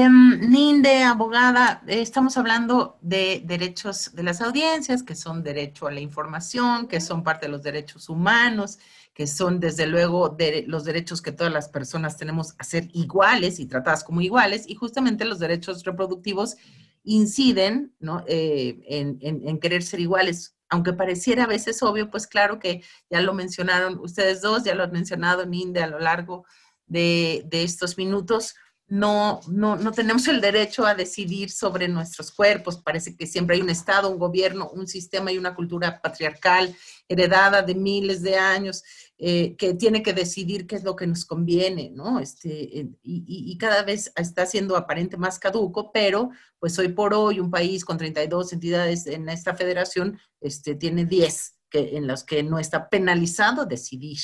Em, 0.00 0.38
Ninde, 0.48 1.02
abogada, 1.02 1.82
estamos 1.88 2.36
hablando 2.36 2.98
de 3.00 3.42
derechos 3.44 4.14
de 4.14 4.22
las 4.22 4.40
audiencias, 4.40 5.02
que 5.02 5.16
son 5.16 5.42
derecho 5.42 5.88
a 5.88 5.90
la 5.90 5.98
información, 5.98 6.86
que 6.86 7.00
son 7.00 7.24
parte 7.24 7.46
de 7.46 7.50
los 7.52 7.64
derechos 7.64 8.08
humanos, 8.08 8.78
que 9.12 9.26
son 9.26 9.58
desde 9.58 9.88
luego 9.88 10.28
de 10.28 10.62
los 10.68 10.84
derechos 10.84 11.20
que 11.20 11.32
todas 11.32 11.52
las 11.52 11.68
personas 11.68 12.16
tenemos 12.16 12.54
a 12.58 12.62
ser 12.62 12.88
iguales 12.92 13.58
y 13.58 13.66
tratadas 13.66 14.04
como 14.04 14.20
iguales, 14.20 14.68
y 14.68 14.76
justamente 14.76 15.24
los 15.24 15.40
derechos 15.40 15.82
reproductivos 15.82 16.54
inciden 17.02 17.92
eh, 18.28 18.78
en, 18.86 19.18
en, 19.20 19.58
querer 19.58 19.82
ser 19.82 19.98
iguales. 19.98 20.54
Aunque 20.68 20.92
pareciera 20.92 21.42
a 21.42 21.48
veces 21.48 21.82
obvio, 21.82 22.08
pues 22.08 22.28
claro 22.28 22.60
que 22.60 22.84
ya 23.10 23.20
lo 23.20 23.34
mencionaron 23.34 23.98
ustedes 23.98 24.42
dos, 24.42 24.62
ya 24.62 24.76
lo 24.76 24.84
han 24.84 24.92
mencionado 24.92 25.44
Ninde 25.44 25.82
a 25.82 25.88
lo 25.88 25.98
largo 25.98 26.44
de, 26.86 27.42
de 27.48 27.64
estos 27.64 27.98
minutos 27.98 28.54
no, 28.88 29.40
no, 29.48 29.76
no 29.76 29.92
tenemos 29.92 30.26
el 30.28 30.40
derecho 30.40 30.86
a 30.86 30.94
decidir 30.94 31.50
sobre 31.50 31.88
nuestros 31.88 32.32
cuerpos. 32.32 32.78
Parece 32.78 33.16
que 33.16 33.26
siempre 33.26 33.56
hay 33.56 33.62
un 33.62 33.68
Estado, 33.68 34.10
un 34.10 34.18
gobierno, 34.18 34.70
un 34.70 34.88
sistema 34.88 35.30
y 35.30 35.36
una 35.36 35.54
cultura 35.54 36.00
patriarcal 36.00 36.74
heredada 37.06 37.62
de 37.62 37.74
miles 37.74 38.22
de 38.22 38.36
años 38.36 38.82
eh, 39.18 39.56
que 39.56 39.74
tiene 39.74 40.02
que 40.02 40.14
decidir 40.14 40.66
qué 40.66 40.76
es 40.76 40.84
lo 40.84 40.96
que 40.96 41.06
nos 41.06 41.24
conviene, 41.24 41.90
¿no? 41.90 42.18
Este, 42.18 42.50
y, 42.50 42.92
y, 43.02 43.58
cada 43.58 43.82
vez 43.82 44.12
está 44.16 44.46
siendo 44.46 44.76
aparente 44.76 45.16
más 45.16 45.38
caduco, 45.38 45.90
pero 45.92 46.30
pues 46.58 46.78
hoy 46.78 46.88
por 46.88 47.12
hoy 47.12 47.40
un 47.40 47.50
país 47.50 47.84
con 47.84 47.98
32 47.98 48.52
entidades 48.52 49.06
en 49.06 49.28
esta 49.28 49.54
federación 49.54 50.18
este, 50.40 50.76
tiene 50.76 51.04
10 51.04 51.58
que, 51.68 51.96
en 51.96 52.06
los 52.06 52.24
que 52.24 52.42
no 52.42 52.58
está 52.58 52.88
penalizado 52.88 53.66
decidir. 53.66 54.18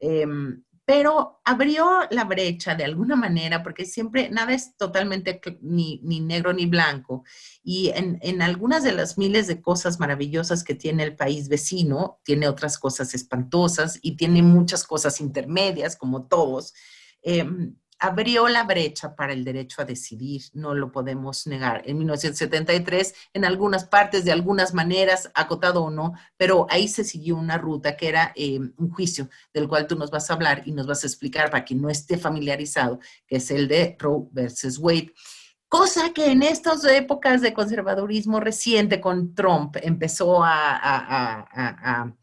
Em, 0.00 0.62
pero 0.88 1.42
abrió 1.44 1.86
la 2.08 2.24
brecha 2.24 2.74
de 2.74 2.82
alguna 2.82 3.14
manera, 3.14 3.62
porque 3.62 3.84
siempre 3.84 4.30
nada 4.30 4.54
es 4.54 4.74
totalmente 4.78 5.38
ni, 5.60 6.00
negro 6.00 6.54
ni 6.54 6.64
blanco. 6.64 7.24
Y 7.62 7.90
en, 7.90 8.18
en, 8.22 8.40
algunas 8.40 8.84
de 8.84 8.92
las 8.92 9.18
miles 9.18 9.46
de 9.48 9.60
cosas 9.60 10.00
maravillosas 10.00 10.64
que 10.64 10.74
tiene 10.74 11.02
el 11.02 11.14
país 11.14 11.50
vecino, 11.50 12.20
tiene 12.24 12.48
otras 12.48 12.78
cosas 12.78 13.12
espantosas 13.12 13.98
y 14.00 14.16
tiene 14.16 14.40
muchas 14.40 14.82
cosas 14.84 15.20
intermedias, 15.20 15.94
como 15.94 16.26
todos. 16.26 16.72
Em, 17.20 17.76
abrió 17.98 18.48
la 18.48 18.64
brecha 18.64 19.14
para 19.16 19.32
el 19.32 19.44
derecho 19.44 19.82
a 19.82 19.84
decidir, 19.84 20.42
no 20.52 20.74
lo 20.74 20.92
podemos 20.92 21.46
negar. 21.46 21.82
En 21.84 21.98
1973, 21.98 23.14
en 23.34 23.44
algunas 23.44 23.84
partes, 23.84 24.24
de 24.24 24.32
algunas 24.32 24.74
maneras, 24.74 25.30
acotado 25.34 25.84
o 25.84 25.90
no, 25.90 26.14
pero 26.36 26.66
ahí 26.70 26.88
se 26.88 27.04
siguió 27.04 27.36
una 27.36 27.58
ruta 27.58 27.96
que 27.96 28.08
era 28.08 28.32
eh, 28.36 28.58
un 28.58 28.90
juicio 28.90 29.28
del 29.52 29.68
cual 29.68 29.86
tú 29.86 29.96
nos 29.96 30.10
vas 30.10 30.30
a 30.30 30.34
hablar 30.34 30.62
y 30.64 30.72
nos 30.72 30.86
vas 30.86 31.02
a 31.04 31.06
explicar 31.06 31.50
para 31.50 31.64
quien 31.64 31.82
no 31.82 31.90
esté 31.90 32.18
familiarizado, 32.18 33.00
que 33.26 33.36
es 33.36 33.50
el 33.50 33.68
de 33.68 33.96
Roe 33.98 34.28
versus 34.30 34.78
Wade. 34.78 35.12
Cosa 35.68 36.14
que 36.14 36.30
en 36.30 36.42
estas 36.42 36.84
épocas 36.84 37.42
de 37.42 37.52
conservadurismo 37.52 38.40
reciente 38.40 39.00
con 39.00 39.34
Trump 39.34 39.76
empezó 39.82 40.42
a 40.42 42.14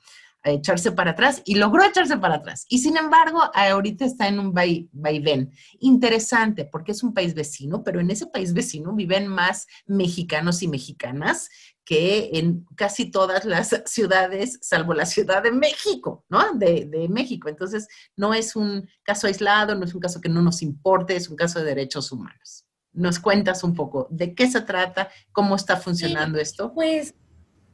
echarse 0.51 0.91
para 0.91 1.11
atrás 1.11 1.41
y 1.45 1.55
logró 1.55 1.83
echarse 1.83 2.17
para 2.17 2.35
atrás. 2.35 2.65
Y 2.69 2.79
sin 2.79 2.97
embargo, 2.97 3.41
ahorita 3.53 4.05
está 4.05 4.27
en 4.27 4.39
un 4.39 4.53
vaivén 4.53 5.51
interesante 5.79 6.65
porque 6.65 6.91
es 6.91 7.03
un 7.03 7.13
país 7.13 7.33
vecino, 7.33 7.83
pero 7.83 7.99
en 7.99 8.11
ese 8.11 8.27
país 8.27 8.53
vecino 8.53 8.93
viven 8.93 9.27
más 9.27 9.67
mexicanos 9.85 10.61
y 10.63 10.67
mexicanas 10.67 11.49
que 11.85 12.31
en 12.33 12.65
casi 12.75 13.11
todas 13.11 13.45
las 13.45 13.69
ciudades, 13.85 14.57
salvo 14.61 14.93
la 14.93 15.05
Ciudad 15.05 15.43
de 15.43 15.51
México, 15.51 16.25
¿no? 16.29 16.53
De, 16.53 16.85
de, 16.85 17.07
México. 17.07 17.47
Entonces, 17.47 17.87
no 18.15 18.33
es 18.33 18.55
un 18.55 18.89
caso 19.03 19.27
aislado, 19.27 19.75
no 19.75 19.85
es 19.85 19.93
un 19.93 20.01
caso 20.01 20.19
que 20.19 20.29
no 20.29 20.41
nos 20.41 20.61
importe, 20.63 21.15
es 21.15 21.29
un 21.29 21.35
caso 21.35 21.59
de 21.59 21.65
derechos 21.65 22.11
humanos. 22.11 22.65
¿Nos 22.91 23.19
cuentas 23.19 23.63
un 23.63 23.75
poco 23.75 24.07
de 24.09 24.33
qué 24.33 24.49
se 24.49 24.61
trata, 24.61 25.09
cómo 25.31 25.55
está 25.55 25.77
funcionando 25.77 26.39
esto? 26.39 26.73
Pues 26.73 27.13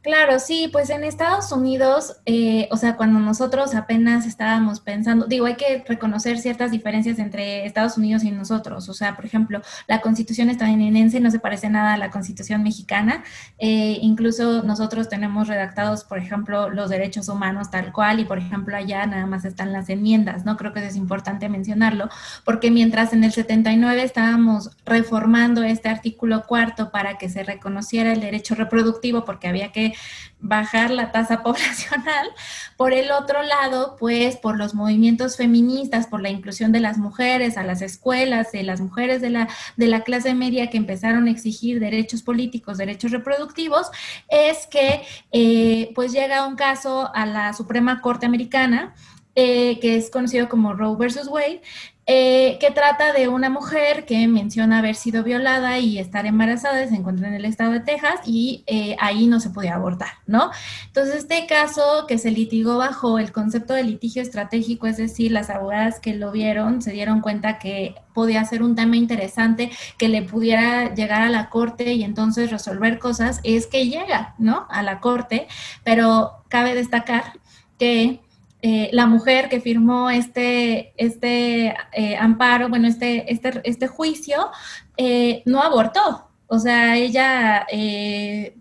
Claro, 0.04 0.40
sí, 0.40 0.68
pues 0.72 0.90
en 0.90 1.04
Estados 1.04 1.52
Unidos, 1.52 2.18
eh, 2.26 2.68
o 2.72 2.78
sea, 2.78 2.98
cuando 2.98 3.20
nosotros 3.20 3.76
apenas 3.76 4.26
estábamos 4.26 4.80
pensando, 4.80 5.28
digo, 5.28 5.46
hay 5.46 5.58
que 5.58 5.84
reconocer 5.88 6.40
ciertas 6.40 6.72
diferencias 6.72 7.20
entre 7.20 7.68
Estados 7.68 8.00
Unidos 8.00 8.24
y 8.24 8.32
nosotros. 8.32 8.90
O 8.90 8.96
sea, 8.96 9.16
por 9.16 9.26
ejemplo, 9.26 9.62
la 9.86 10.02
constitución 10.02 10.50
estadounidense 10.50 11.20
no 11.20 11.30
se 11.30 11.38
parece 11.38 11.70
nada 11.70 11.94
a 11.94 11.98
la 11.98 12.10
constitución 12.10 12.64
mexicana. 12.64 13.24
Eh, 13.60 14.00
incluso 14.02 14.64
nosotros 14.64 15.08
tenemos 15.08 15.48
redactados, 15.48 16.04
por 16.04 16.18
ejemplo, 16.18 16.72
los 16.72 16.90
derechos 16.90 17.30
humanos 17.30 17.70
tal 17.70 17.92
cual 17.92 18.20
y, 18.20 18.26
por 18.26 18.40
ejemplo, 18.40 18.76
allá 18.76 19.06
nada 19.06 19.28
más 19.28 19.46
están 19.46 19.72
las 19.72 19.88
enmiendas, 19.90 20.46
¿no? 20.46 20.58
Creo 20.58 20.74
que 20.74 20.84
es 20.84 20.96
importante 20.96 21.48
mencionarlo, 21.48 22.10
porque 22.44 22.72
mientras 22.72 23.14
en 23.14 23.24
el 23.24 23.34
79 23.34 24.02
estábamos 24.02 24.72
reformando 24.84 25.62
este 25.62 25.90
artículo 25.90 26.42
cuarto 26.48 26.90
para 26.90 27.20
que 27.20 27.30
se 27.30 27.44
reconociera 27.44 28.12
el 28.14 28.20
derecho 28.22 28.56
reproductivo, 28.56 29.26
porque 29.26 29.48
había 29.48 29.72
que 29.72 29.91
bajar 30.40 30.92
la 30.92 31.12
tasa 31.12 31.44
poblacional. 31.44 32.30
Por 32.78 32.94
el 32.94 33.12
otro 33.12 33.44
lado, 33.44 33.96
pues 34.00 34.38
por 34.38 34.58
los 34.58 34.74
movimientos 34.74 35.38
feministas, 35.38 36.08
por 36.08 36.22
la 36.22 36.30
inclusión 36.30 36.72
de 36.72 36.80
las 36.80 36.98
mujeres 36.98 37.58
a 37.58 37.64
las 37.64 37.82
escuelas, 37.82 38.52
de 38.52 38.64
las 38.64 38.82
mujeres 38.82 39.22
de 39.22 39.30
la, 39.30 39.48
de 39.78 39.88
la 39.88 40.02
clase 40.02 40.34
media 40.34 40.70
que 40.70 40.78
empezaron 40.78 41.28
a 41.28 41.32
exigir 41.32 41.80
derechos 41.80 42.24
políticos, 42.24 42.78
derechos 42.78 43.12
reproductivos, 43.12 43.88
es 44.30 44.68
que 44.68 45.04
eh, 45.32 45.92
pues 45.96 46.12
llega 46.12 46.48
un 46.48 46.56
caso 46.56 47.12
a 47.14 47.26
la 47.26 47.54
Suprema 47.54 48.02
Corte 48.02 48.26
Americana 48.26 48.96
eh, 49.36 49.80
que 49.80 49.96
es 49.96 50.10
conocido 50.10 50.50
como 50.50 50.74
Roe 50.74 50.98
versus 50.98 51.28
Wade, 51.28 51.62
eh, 52.08 52.58
que 52.60 52.72
trata 52.72 53.14
de 53.14 53.28
una 53.28 53.50
mujer 53.50 54.06
que 54.06 54.28
menciona 54.28 54.80
haber 54.80 54.96
sido 54.96 55.24
violada 55.24 55.78
y 55.78 56.00
estar 56.00 56.26
embarazada, 56.26 56.86
se 56.88 56.96
encuentra 56.96 57.28
en 57.28 57.36
el 57.36 57.46
estado 57.46 57.72
de 57.72 57.80
Texas 57.80 58.20
y 58.26 58.64
eh, 58.66 58.98
ahí 59.00 59.28
no 59.28 59.40
se 59.40 59.52
podía 59.52 59.76
abortar, 59.76 60.10
¿no? 60.26 60.52
Entonces, 60.88 61.16
este 61.16 61.46
caso 61.46 62.06
que 62.08 62.18
se 62.18 62.32
litigó 62.32 62.78
bajo 62.78 63.20
el 63.20 63.32
concepto 63.32 63.74
de 63.74 63.84
litigio 63.84 64.22
estratégico, 64.22 64.88
es 64.88 64.98
decir, 64.98 65.32
las 65.32 65.50
abogadas 65.50 66.02
que 66.02 66.16
lo 66.16 66.32
vieron 66.32 66.82
se 66.82 66.92
dieron 66.92 67.22
cuenta 67.22 67.60
que 67.60 67.96
podía 68.14 68.44
ser 68.44 68.64
un 68.64 68.76
tema 68.76 68.98
interesante 68.98 69.72
que 69.98 70.10
le 70.10 70.24
pudiera 70.24 70.94
llegar 70.94 71.22
a 71.22 71.30
la 71.30 71.50
corte 71.50 71.94
y 71.94 72.04
entonces 72.04 72.52
resolver 72.52 73.00
cosas, 73.00 73.40
es 73.44 73.68
que 73.68 73.88
llega, 73.88 74.36
¿no? 74.40 74.66
A 74.70 74.84
la 74.84 75.00
corte, 75.00 75.48
pero 75.86 76.44
cabe 76.50 76.76
destacar 76.76 77.40
que 77.78 78.20
eh, 78.62 78.90
la 78.94 79.08
mujer 79.08 79.50
que 79.50 79.60
firmó 79.60 80.10
este, 80.10 80.94
este 80.98 81.74
eh, 81.94 82.16
amparo, 82.18 82.70
bueno, 82.70 82.88
este, 82.88 83.32
este, 83.32 83.62
este 83.64 83.88
juicio, 83.88 84.52
eh, 84.98 85.42
no 85.46 85.62
abortó. 85.62 86.28
O 86.48 86.60
sea, 86.60 86.98
ella 86.98 87.66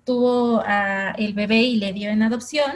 tuvo 0.04 0.62
el 1.19 1.35
bebé 1.35 1.62
y 1.62 1.76
le 1.76 1.92
dio 1.92 2.11
en 2.11 2.23
adopción 2.23 2.71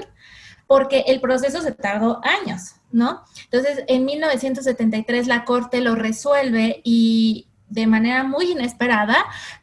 porque 0.66 1.04
el 1.06 1.20
proceso 1.20 1.60
se 1.62 1.70
tardó 1.70 2.20
años, 2.24 2.74
¿no? 2.90 3.22
Entonces, 3.44 3.84
en 3.86 4.04
1973 4.04 5.28
la 5.28 5.44
Corte 5.44 5.80
lo 5.80 5.94
resuelve 5.94 6.80
y 6.82 7.46
de 7.74 7.88
manera 7.88 8.22
muy 8.22 8.52
inesperada, 8.52 9.16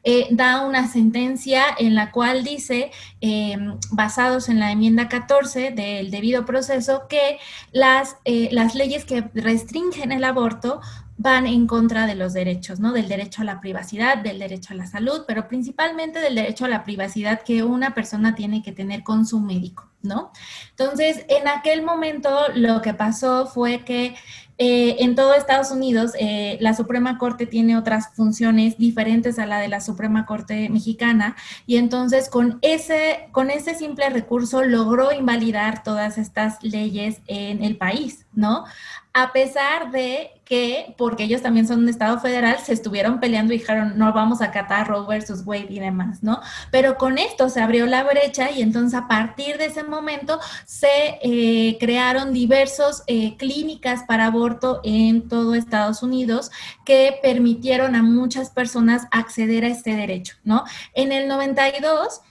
eh, 0.04 0.28
da 0.32 0.66
una 0.66 0.88
sentencia 0.88 1.64
en 1.78 1.96
la 1.96 2.12
cual 2.12 2.44
dice, 2.44 2.92
eh, 3.22 3.58
basados 3.92 4.50
en 4.50 4.60
la 4.60 4.72
enmienda 4.72 5.08
14 5.08 5.72
del 5.72 6.12
debido 6.12 6.46
proceso, 6.46 7.08
que 7.08 7.40
las, 7.72 8.18
eh, 8.26 8.50
las 8.52 8.76
leyes 8.76 9.06
que 9.06 9.22
restringen 9.34 10.12
el 10.12 10.26
aborto 10.26 10.82
van 11.18 11.46
en 11.46 11.68
contra 11.68 12.06
de 12.06 12.16
los 12.16 12.34
derechos, 12.34 12.80
¿no? 12.80 12.92
Del 12.92 13.08
derecho 13.08 13.44
a 13.44 13.46
la 13.46 13.62
privacidad, 13.62 14.18
del 14.18 14.40
derecho 14.40 14.74
a 14.74 14.78
la 14.78 14.88
salud, 14.88 15.24
pero 15.28 15.48
principalmente 15.48 16.20
del 16.20 16.36
derecho 16.36 16.66
a 16.66 16.68
la 16.68 16.84
privacidad 16.84 17.44
que 17.44 17.64
una 17.64 17.94
persona 17.94 18.34
tiene 18.36 18.64
que 18.64 18.72
tener 18.72 19.04
con 19.04 19.26
su 19.26 19.40
médico, 19.40 19.88
¿no? 20.02 20.32
Entonces, 20.72 21.24
en 21.30 21.48
aquel 21.48 21.84
momento 21.84 22.30
lo 22.56 22.82
que 22.82 22.96
pasó 22.96 23.46
fue 23.46 23.86
que 23.86 24.16
eh, 24.64 24.98
en 25.00 25.16
todo 25.16 25.34
Estados 25.34 25.72
Unidos, 25.72 26.12
eh, 26.20 26.60
la 26.62 26.76
Suprema 26.76 27.18
Corte 27.18 27.48
tiene 27.48 27.76
otras 27.76 28.10
funciones 28.14 28.78
diferentes 28.78 29.40
a 29.40 29.48
la 29.48 29.58
de 29.58 29.68
la 29.68 29.82
Suprema 29.82 30.28
Corte 30.28 30.70
mexicana 30.70 31.36
y 31.66 31.78
entonces 31.78 32.30
con 32.30 32.60
ese, 32.62 33.28
con 33.32 33.50
ese 33.50 33.74
simple 33.74 34.08
recurso 34.12 34.64
logró 34.64 35.14
invalidar 35.14 35.82
todas 35.82 36.20
estas 36.20 36.62
leyes 36.62 37.22
en 37.26 37.64
el 37.64 37.76
país, 37.76 38.28
¿no? 38.34 38.66
A 39.14 39.34
pesar 39.34 39.92
de 39.92 40.32
que, 40.46 40.96
porque 40.98 41.24
ellos 41.24 41.42
también 41.42 41.68
son 41.68 41.80
un 41.80 41.90
Estado 41.90 42.20
federal, 42.20 42.58
se 42.60 42.74
estuvieron 42.74 43.20
peleando 43.20 43.54
y 43.54 43.58
dijeron, 43.58 43.98
no 43.98 44.12
vamos 44.14 44.42
a 44.42 44.46
acatar 44.46 44.88
Roe 44.88 45.06
versus 45.08 45.44
Wade 45.46 45.68
y 45.70 45.80
demás, 45.80 46.24
¿no? 46.24 46.42
Pero 46.72 46.98
con 46.98 47.18
esto 47.18 47.50
se 47.50 47.62
abrió 47.62 47.86
la 47.86 48.04
brecha 48.04 48.52
y 48.52 48.62
entonces 48.62 48.98
a 48.98 49.08
partir 49.08 49.58
de 49.58 49.66
ese 49.66 49.84
momento 49.84 50.40
se 50.66 51.20
eh, 51.22 51.78
crearon 51.80 52.34
diversos 52.34 53.04
clínicas 53.38 54.04
para 54.04 54.28
aborto 54.28 54.82
en 54.84 55.28
todo 55.28 55.56
Estados 55.56 56.04
Unidos 56.04 56.52
que 56.86 57.20
permitieron 57.22 57.96
a 57.96 58.04
muchas 58.04 58.50
personas 58.50 59.08
acceder 59.12 59.66
a 59.66 59.70
este 59.70 59.96
derecho, 59.96 60.36
¿no? 60.44 60.64
En 60.94 61.12
el 61.12 61.28
92 61.28 62.22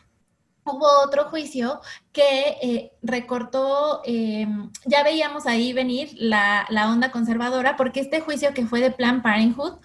hubo 0.71 0.87
otro 1.05 1.25
juicio 1.25 1.81
que 2.13 2.57
eh, 2.63 2.93
recortó, 3.03 4.03
eh, 4.05 4.47
ya 4.85 5.03
veíamos 5.05 5.47
ahí 5.47 5.73
venir 5.73 6.11
la, 6.19 6.67
la, 6.71 6.91
onda 6.91 7.11
conservadora, 7.11 7.77
porque 7.77 8.01
este 8.01 8.21
juicio 8.21 8.53
que 8.53 8.67
fue 8.67 8.81
de 8.81 8.91
Planned 8.91 9.23
Parenthood 9.23 9.79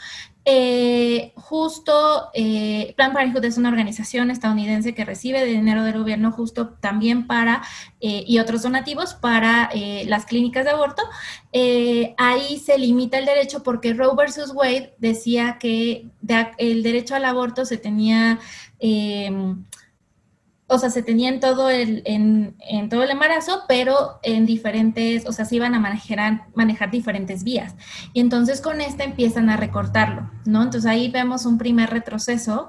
eh, 0.47 1.33
justo, 1.35 2.29
eh, 2.35 2.93
Plan 2.95 3.13
Parenthood 3.13 3.45
es 3.45 3.57
una 3.57 3.69
organización 3.69 4.29
estadounidense 4.29 4.93
que 4.93 5.03
recibe 5.03 5.43
dinero 5.43 5.83
del 5.83 5.97
gobierno 5.97 6.31
justo 6.31 6.69
también 6.69 7.25
para, 7.25 7.63
y 7.99 8.37
otros 8.37 8.61
donativos 8.61 9.15
para 9.15 9.71
las 10.05 10.25
clínicas 10.25 10.65
de 10.65 10.71
aborto. 10.71 11.01
ahí 12.17 12.59
se 12.59 12.77
limita 12.77 13.17
el 13.17 13.25
derecho 13.25 13.63
porque 13.63 13.95
Roe 13.95 14.15
versus 14.15 14.51
Wade 14.53 14.93
decía 14.99 15.57
que 15.59 16.09
el 16.59 16.83
derecho 16.83 17.15
al 17.15 17.25
aborto 17.25 17.65
se 17.65 17.77
tenía 17.77 18.39
o 20.67 20.79
sea, 20.79 20.89
se 20.89 21.03
tenía 21.03 21.29
en 21.29 21.39
todo 21.39 21.69
el, 21.69 22.01
en, 22.05 22.55
todo 22.89 23.03
el 23.03 23.11
embarazo, 23.11 23.63
pero 23.67 24.19
en 24.23 24.45
diferentes, 24.45 25.27
o 25.27 25.31
sea, 25.31 25.45
se 25.45 25.55
iban 25.55 25.75
a 25.75 25.79
manejar, 25.79 26.47
manejar 26.55 26.89
diferentes 26.89 27.43
vías. 27.43 27.75
Y 28.13 28.19
entonces 28.19 28.61
con 28.61 28.81
esta 28.81 29.03
empiezan 29.03 29.49
a 29.49 29.57
recortarlo, 29.57 30.29
¿no? 30.45 30.63
Entonces 30.63 30.89
ahí 30.89 31.11
vemos 31.11 31.45
un 31.45 31.57
primer 31.57 31.91
retroceso. 31.91 32.67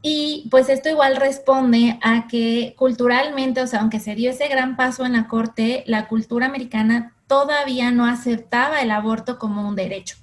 Y 0.00 0.46
pues 0.50 0.68
esto 0.68 0.88
igual 0.88 1.16
responde 1.16 1.98
a 2.02 2.28
que 2.28 2.74
culturalmente, 2.78 3.62
o 3.62 3.66
sea, 3.66 3.80
aunque 3.80 3.98
se 3.98 4.14
dio 4.14 4.30
ese 4.30 4.46
gran 4.46 4.76
paso 4.76 5.04
en 5.04 5.14
la 5.14 5.26
corte, 5.26 5.82
la 5.86 6.06
cultura 6.06 6.46
americana 6.46 7.14
todavía 7.26 7.90
no 7.90 8.06
aceptaba 8.06 8.80
el 8.80 8.92
aborto 8.92 9.38
como 9.40 9.66
un 9.66 9.74
derecho. 9.74 10.16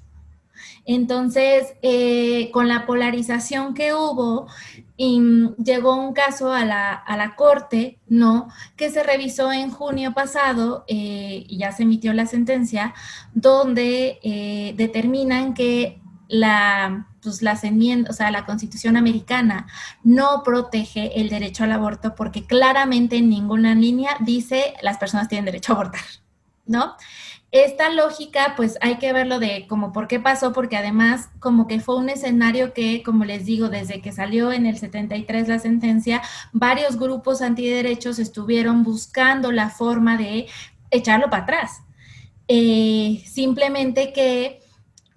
Entonces, 0.85 1.73
eh, 1.81 2.51
con 2.51 2.67
la 2.67 2.85
polarización 2.85 3.73
que 3.73 3.93
hubo, 3.93 4.47
llegó 4.97 5.95
un 5.95 6.13
caso 6.13 6.51
a 6.51 6.63
la, 6.63 7.33
corte, 7.35 7.99
¿no? 8.07 8.47
Que 8.77 8.89
se 8.89 9.03
revisó 9.03 9.51
en 9.51 9.71
junio 9.71 10.13
pasado 10.13 10.85
eh, 10.87 11.45
y 11.47 11.57
ya 11.57 11.71
se 11.71 11.83
emitió 11.83 12.13
la 12.13 12.27
sentencia, 12.27 12.93
donde 13.33 14.19
eh, 14.23 14.73
determinan 14.77 15.53
que 15.53 16.01
la, 16.27 17.07
pues, 17.21 17.41
las 17.41 17.63
enmiendas, 17.63 18.13
o 18.13 18.17
sea, 18.17 18.31
la 18.31 18.45
Constitución 18.45 18.95
americana 18.95 19.67
no 20.03 20.43
protege 20.43 21.19
el 21.19 21.29
derecho 21.29 21.63
al 21.63 21.71
aborto 21.71 22.15
porque 22.15 22.45
claramente 22.45 23.17
en 23.17 23.29
ninguna 23.29 23.75
línea 23.75 24.11
dice 24.21 24.75
las 24.81 24.97
personas 24.97 25.27
tienen 25.27 25.45
derecho 25.45 25.73
a 25.73 25.75
abortar, 25.75 26.01
¿no? 26.65 26.95
Esta 27.63 27.89
lógica, 27.89 28.53
pues 28.57 28.77
hay 28.81 28.97
que 28.97 29.13
verlo 29.13 29.39
de 29.39 29.65
como 29.69 29.93
por 29.93 30.09
qué 30.09 30.19
pasó, 30.19 30.51
porque 30.51 30.75
además 30.75 31.29
como 31.39 31.67
que 31.67 31.79
fue 31.79 31.95
un 31.95 32.09
escenario 32.09 32.73
que, 32.73 33.01
como 33.01 33.23
les 33.23 33.45
digo, 33.45 33.69
desde 33.69 34.01
que 34.01 34.11
salió 34.11 34.51
en 34.51 34.65
el 34.65 34.77
73 34.77 35.47
la 35.47 35.59
sentencia, 35.59 36.21
varios 36.51 36.99
grupos 36.99 37.41
antiderechos 37.41 38.19
estuvieron 38.19 38.83
buscando 38.83 39.53
la 39.53 39.69
forma 39.69 40.17
de 40.17 40.47
echarlo 40.91 41.29
para 41.29 41.43
atrás. 41.43 41.81
Eh, 42.49 43.23
simplemente 43.25 44.11
que 44.11 44.59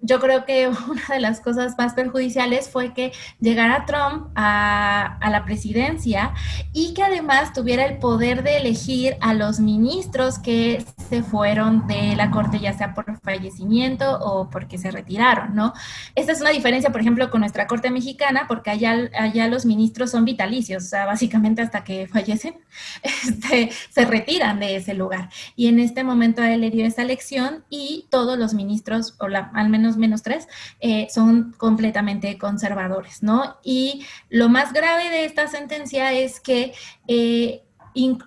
yo 0.01 0.19
creo 0.19 0.45
que 0.45 0.67
una 0.89 1.03
de 1.09 1.19
las 1.19 1.41
cosas 1.41 1.75
más 1.77 1.93
perjudiciales 1.93 2.69
fue 2.69 2.93
que 2.93 3.11
llegara 3.39 3.85
Trump 3.85 4.27
a, 4.35 5.17
la 5.29 5.45
presidencia 5.45 6.33
y 6.73 6.93
que 6.95 7.03
además 7.03 7.53
tuviera 7.53 7.85
el 7.85 7.99
poder 7.99 8.41
de 8.43 8.57
elegir 8.57 9.15
a 9.21 9.35
los 9.35 9.59
ministros 9.59 10.39
que 10.39 10.83
se 11.07 11.21
fueron 11.21 11.85
de 11.87 12.15
la 12.15 12.31
corte, 12.31 12.59
ya 12.59 12.75
sea 12.75 12.95
por 12.95 13.19
fallecimiento 13.21 14.19
o 14.19 14.49
porque 14.49 14.79
se 14.79 14.89
retiraron, 14.89 15.53
¿no? 15.53 15.73
Esta 16.15 16.31
es 16.31 16.41
una 16.41 16.49
diferencia, 16.49 16.91
por 16.91 17.01
ejemplo, 17.01 17.29
con 17.29 17.41
nuestra 17.41 17.67
corte 17.67 17.91
mexicana, 17.91 18.45
porque 18.47 18.71
allá, 18.71 19.09
allá 19.17 19.47
los 19.47 19.65
ministros 19.65 20.09
son 20.09 20.25
vitalicios, 20.25 20.83
o 20.85 20.87
sea, 20.87 21.05
básicamente 21.05 21.61
hasta 21.61 21.83
que 21.83 22.07
fallecen, 22.07 22.55
este, 23.03 23.69
se 23.91 24.05
retiran 24.05 24.59
de 24.59 24.77
ese 24.77 24.95
lugar. 24.95 25.29
Y 25.55 25.67
en 25.67 25.79
este 25.79 26.03
momento 26.03 26.41
él 26.43 26.61
le 26.61 26.71
dio 26.71 26.85
esa 26.85 27.03
elección 27.03 27.63
y 27.69 28.07
todos 28.09 28.37
los 28.39 28.55
ministros, 28.55 29.15
o 29.19 29.27
la, 29.27 29.51
al 29.53 29.69
menos 29.69 29.88
menos 29.97 30.23
tres, 30.23 30.47
eh, 30.79 31.07
son 31.09 31.53
completamente 31.57 32.37
conservadores, 32.37 33.23
¿no? 33.23 33.57
Y 33.63 34.05
lo 34.29 34.49
más 34.49 34.73
grave 34.73 35.09
de 35.09 35.25
esta 35.25 35.47
sentencia 35.47 36.11
es 36.13 36.39
que 36.39 36.73
eh, 37.07 37.63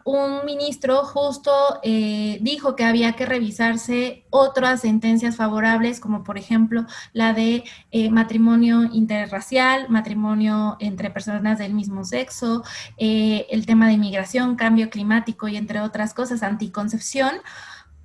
un 0.05 0.45
ministro 0.45 1.05
justo 1.05 1.51
eh, 1.83 2.39
dijo 2.43 2.77
que 2.77 2.85
había 2.85 3.13
que 3.13 3.25
revisarse 3.25 4.27
otras 4.29 4.83
sentencias 4.83 5.37
favorables, 5.37 5.99
como 5.99 6.25
por 6.25 6.37
ejemplo 6.37 6.85
la 7.15 7.33
de 7.33 7.65
matrimonio 8.11 8.83
interracial, 8.93 9.89
matrimonio 9.89 10.77
entre 10.81 11.11
personas 11.11 11.59
del 11.59 11.73
mismo 11.73 12.05
sexo, 12.05 12.65
el 12.99 13.65
tema 13.65 13.87
de 13.87 13.95
inmigración, 13.95 14.57
cambio 14.57 14.91
climático 14.91 15.49
y 15.49 15.57
entre 15.57 15.81
otras 15.81 16.13
cosas, 16.13 16.43
anticoncepción, 16.43 17.37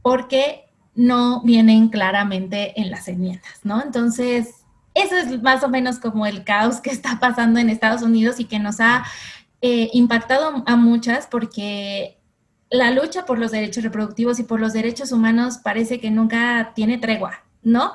porque 0.02 0.67
no 0.98 1.42
vienen 1.44 1.90
claramente 1.90 2.74
en 2.82 2.90
las 2.90 3.08
enmiendas, 3.08 3.60
¿no? 3.64 3.82
Entonces, 3.82 4.66
eso 4.96 5.16
es 5.16 5.42
más 5.44 5.64
o 5.64 5.70
menos 5.70 6.00
como 6.00 6.26
el 6.26 6.44
caos 6.44 6.82
que 6.82 6.90
está 6.90 7.20
pasando 7.20 7.60
en 7.60 7.70
Estados 7.70 8.02
Unidos 8.02 8.40
y 8.40 8.46
que 8.46 8.60
nos 8.60 8.82
ha 8.82 9.06
eh, 9.62 9.90
impactado 9.94 10.64
a 10.66 10.76
muchas 10.76 11.28
porque 11.28 12.18
la 12.72 12.90
lucha 12.92 13.26
por 13.26 13.38
los 13.38 13.52
derechos 13.52 13.84
reproductivos 13.84 14.40
y 14.40 14.44
por 14.44 14.60
los 14.60 14.74
derechos 14.74 15.12
humanos 15.12 15.60
parece 15.64 16.00
que 16.00 16.10
nunca 16.10 16.74
tiene 16.74 16.98
tregua, 16.98 17.44
¿no? 17.62 17.94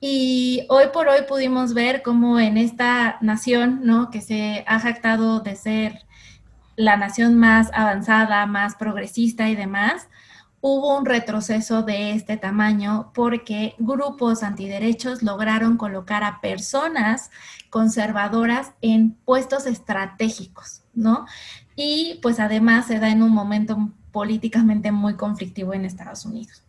Y 0.00 0.64
hoy 0.70 0.86
por 0.92 1.08
hoy 1.08 1.20
pudimos 1.28 1.74
ver 1.74 2.00
cómo 2.02 2.40
en 2.40 2.56
esta 2.56 3.18
nación, 3.20 3.80
¿no? 3.84 4.10
Que 4.10 4.22
se 4.22 4.64
ha 4.66 4.80
jactado 4.80 5.40
de 5.40 5.54
ser 5.54 6.00
la 6.76 6.96
nación 6.96 7.36
más 7.36 7.70
avanzada, 7.74 8.46
más 8.46 8.74
progresista 8.74 9.50
y 9.50 9.54
demás, 9.54 10.08
hubo 10.60 10.98
un 10.98 11.06
retroceso 11.06 11.82
de 11.82 12.12
este 12.12 12.36
tamaño 12.36 13.10
porque 13.14 13.74
grupos 13.78 14.42
antiderechos 14.42 15.22
lograron 15.22 15.76
colocar 15.76 16.24
a 16.24 16.40
personas 16.40 17.30
conservadoras 17.70 18.72
en 18.80 19.12
puestos 19.24 19.66
estratégicos, 19.66 20.82
¿no? 20.94 21.26
Y 21.76 22.18
pues 22.22 22.40
además 22.40 22.86
se 22.86 22.98
da 22.98 23.10
en 23.10 23.22
un 23.22 23.30
momento 23.30 23.90
políticamente 24.10 24.90
muy 24.90 25.14
conflictivo 25.14 25.74
en 25.74 25.84
Estados 25.84 26.24
Unidos. 26.24 26.64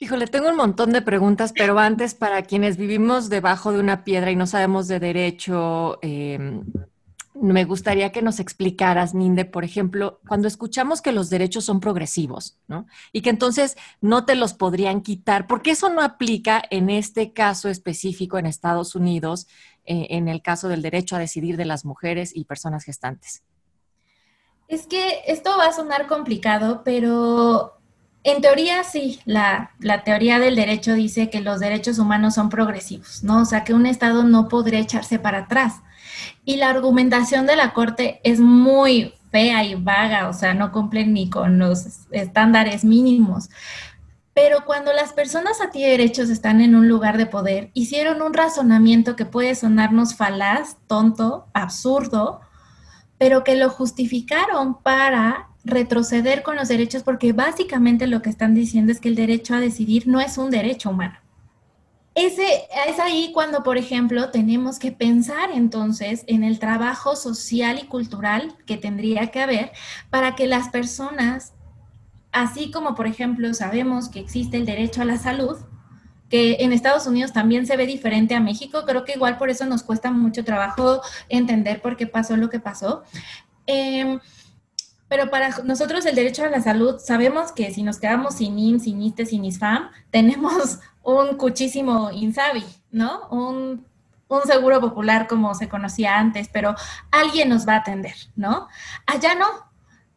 Híjole, 0.00 0.28
tengo 0.28 0.48
un 0.48 0.56
montón 0.56 0.92
de 0.92 1.02
preguntas, 1.02 1.52
pero 1.52 1.76
antes, 1.78 2.14
para 2.14 2.42
quienes 2.42 2.76
vivimos 2.76 3.28
debajo 3.28 3.72
de 3.72 3.80
una 3.80 4.04
piedra 4.04 4.30
y 4.30 4.36
no 4.36 4.46
sabemos 4.46 4.86
de 4.86 5.00
derecho, 5.00 5.98
eh, 6.02 6.62
me 7.40 7.64
gustaría 7.64 8.12
que 8.12 8.22
nos 8.22 8.40
explicaras, 8.40 9.14
Ninde, 9.14 9.44
por 9.44 9.64
ejemplo, 9.64 10.20
cuando 10.26 10.48
escuchamos 10.48 11.00
que 11.00 11.12
los 11.12 11.30
derechos 11.30 11.64
son 11.64 11.80
progresivos, 11.80 12.58
¿no? 12.66 12.86
Y 13.12 13.22
que 13.22 13.30
entonces 13.30 13.76
no 14.00 14.24
te 14.24 14.34
los 14.34 14.54
podrían 14.54 15.02
quitar, 15.02 15.46
¿por 15.46 15.62
qué 15.62 15.72
eso 15.72 15.88
no 15.88 16.02
aplica 16.02 16.62
en 16.70 16.90
este 16.90 17.32
caso 17.32 17.68
específico 17.68 18.38
en 18.38 18.46
Estados 18.46 18.94
Unidos, 18.94 19.46
eh, 19.84 20.08
en 20.10 20.28
el 20.28 20.42
caso 20.42 20.68
del 20.68 20.82
derecho 20.82 21.16
a 21.16 21.20
decidir 21.20 21.56
de 21.56 21.64
las 21.64 21.84
mujeres 21.84 22.32
y 22.34 22.44
personas 22.44 22.84
gestantes? 22.84 23.42
Es 24.66 24.86
que 24.86 25.22
esto 25.26 25.56
va 25.56 25.66
a 25.66 25.72
sonar 25.72 26.06
complicado, 26.06 26.82
pero 26.84 27.78
en 28.24 28.42
teoría 28.42 28.84
sí, 28.84 29.20
la, 29.24 29.70
la, 29.78 30.04
teoría 30.04 30.38
del 30.38 30.56
derecho 30.56 30.92
dice 30.94 31.30
que 31.30 31.40
los 31.40 31.60
derechos 31.60 31.98
humanos 31.98 32.34
son 32.34 32.50
progresivos, 32.50 33.22
¿no? 33.22 33.42
O 33.42 33.44
sea, 33.44 33.64
que 33.64 33.72
un 33.72 33.86
Estado 33.86 34.24
no 34.24 34.48
podría 34.48 34.80
echarse 34.80 35.18
para 35.18 35.38
atrás. 35.38 35.76
Y 36.44 36.56
la 36.56 36.70
argumentación 36.70 37.46
de 37.46 37.56
la 37.56 37.72
Corte 37.72 38.20
es 38.24 38.40
muy 38.40 39.14
fea 39.30 39.64
y 39.64 39.74
vaga, 39.74 40.28
o 40.28 40.32
sea, 40.32 40.54
no 40.54 40.72
cumplen 40.72 41.12
ni 41.12 41.28
con 41.28 41.58
los 41.58 42.06
estándares 42.10 42.84
mínimos. 42.84 43.50
Pero 44.34 44.64
cuando 44.64 44.92
las 44.92 45.12
personas 45.12 45.60
a 45.60 45.70
ti 45.70 45.82
derechos 45.82 46.30
están 46.30 46.60
en 46.60 46.76
un 46.76 46.88
lugar 46.88 47.18
de 47.18 47.26
poder, 47.26 47.70
hicieron 47.74 48.22
un 48.22 48.34
razonamiento 48.34 49.16
que 49.16 49.26
puede 49.26 49.54
sonarnos 49.54 50.14
falaz, 50.14 50.76
tonto, 50.86 51.46
absurdo, 51.54 52.40
pero 53.18 53.42
que 53.42 53.56
lo 53.56 53.68
justificaron 53.68 54.80
para 54.80 55.48
retroceder 55.64 56.42
con 56.42 56.56
los 56.56 56.68
derechos, 56.68 57.02
porque 57.02 57.32
básicamente 57.32 58.06
lo 58.06 58.22
que 58.22 58.30
están 58.30 58.54
diciendo 58.54 58.92
es 58.92 59.00
que 59.00 59.08
el 59.08 59.16
derecho 59.16 59.54
a 59.54 59.60
decidir 59.60 60.06
no 60.06 60.20
es 60.20 60.38
un 60.38 60.50
derecho 60.50 60.90
humano. 60.90 61.18
Ese, 62.18 62.66
es 62.88 62.98
ahí 62.98 63.30
cuando, 63.32 63.62
por 63.62 63.78
ejemplo, 63.78 64.30
tenemos 64.30 64.80
que 64.80 64.90
pensar 64.90 65.50
entonces 65.52 66.24
en 66.26 66.42
el 66.42 66.58
trabajo 66.58 67.14
social 67.14 67.78
y 67.80 67.86
cultural 67.86 68.56
que 68.66 68.76
tendría 68.76 69.28
que 69.28 69.40
haber 69.40 69.70
para 70.10 70.34
que 70.34 70.48
las 70.48 70.68
personas, 70.68 71.52
así 72.32 72.72
como, 72.72 72.96
por 72.96 73.06
ejemplo, 73.06 73.54
sabemos 73.54 74.08
que 74.08 74.18
existe 74.18 74.56
el 74.56 74.66
derecho 74.66 75.02
a 75.02 75.04
la 75.04 75.16
salud, 75.16 75.58
que 76.28 76.56
en 76.58 76.72
Estados 76.72 77.06
Unidos 77.06 77.32
también 77.32 77.66
se 77.66 77.76
ve 77.76 77.86
diferente 77.86 78.34
a 78.34 78.40
México. 78.40 78.82
Creo 78.84 79.04
que 79.04 79.12
igual 79.12 79.38
por 79.38 79.48
eso 79.48 79.64
nos 79.66 79.84
cuesta 79.84 80.10
mucho 80.10 80.44
trabajo 80.44 81.00
entender 81.28 81.80
por 81.80 81.96
qué 81.96 82.08
pasó 82.08 82.36
lo 82.36 82.50
que 82.50 82.58
pasó. 82.58 83.04
Em, 83.64 84.18
pero 85.06 85.30
para 85.30 85.50
nosotros 85.62 86.04
el 86.04 86.16
derecho 86.16 86.44
a 86.44 86.50
la 86.50 86.60
salud, 86.60 86.98
sabemos 86.98 87.52
que 87.52 87.72
si 87.72 87.84
nos 87.84 87.98
quedamos 87.98 88.34
sin 88.34 88.58
IN, 88.58 88.80
sin 88.80 89.00
ISTE, 89.00 89.24
sin 89.24 89.44
ISFAM, 89.44 89.90
tenemos 90.10 90.80
un 91.08 91.38
cuchísimo 91.38 92.10
INSABI, 92.10 92.64
¿no? 92.90 93.28
Un, 93.30 93.86
un 94.28 94.42
seguro 94.42 94.78
popular 94.80 95.26
como 95.26 95.54
se 95.54 95.68
conocía 95.68 96.18
antes, 96.18 96.48
pero 96.52 96.74
alguien 97.10 97.48
nos 97.48 97.66
va 97.66 97.74
a 97.74 97.78
atender, 97.78 98.14
¿no? 98.36 98.68
Allá 99.06 99.34
no. 99.34 99.46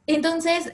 Entonces, 0.06 0.74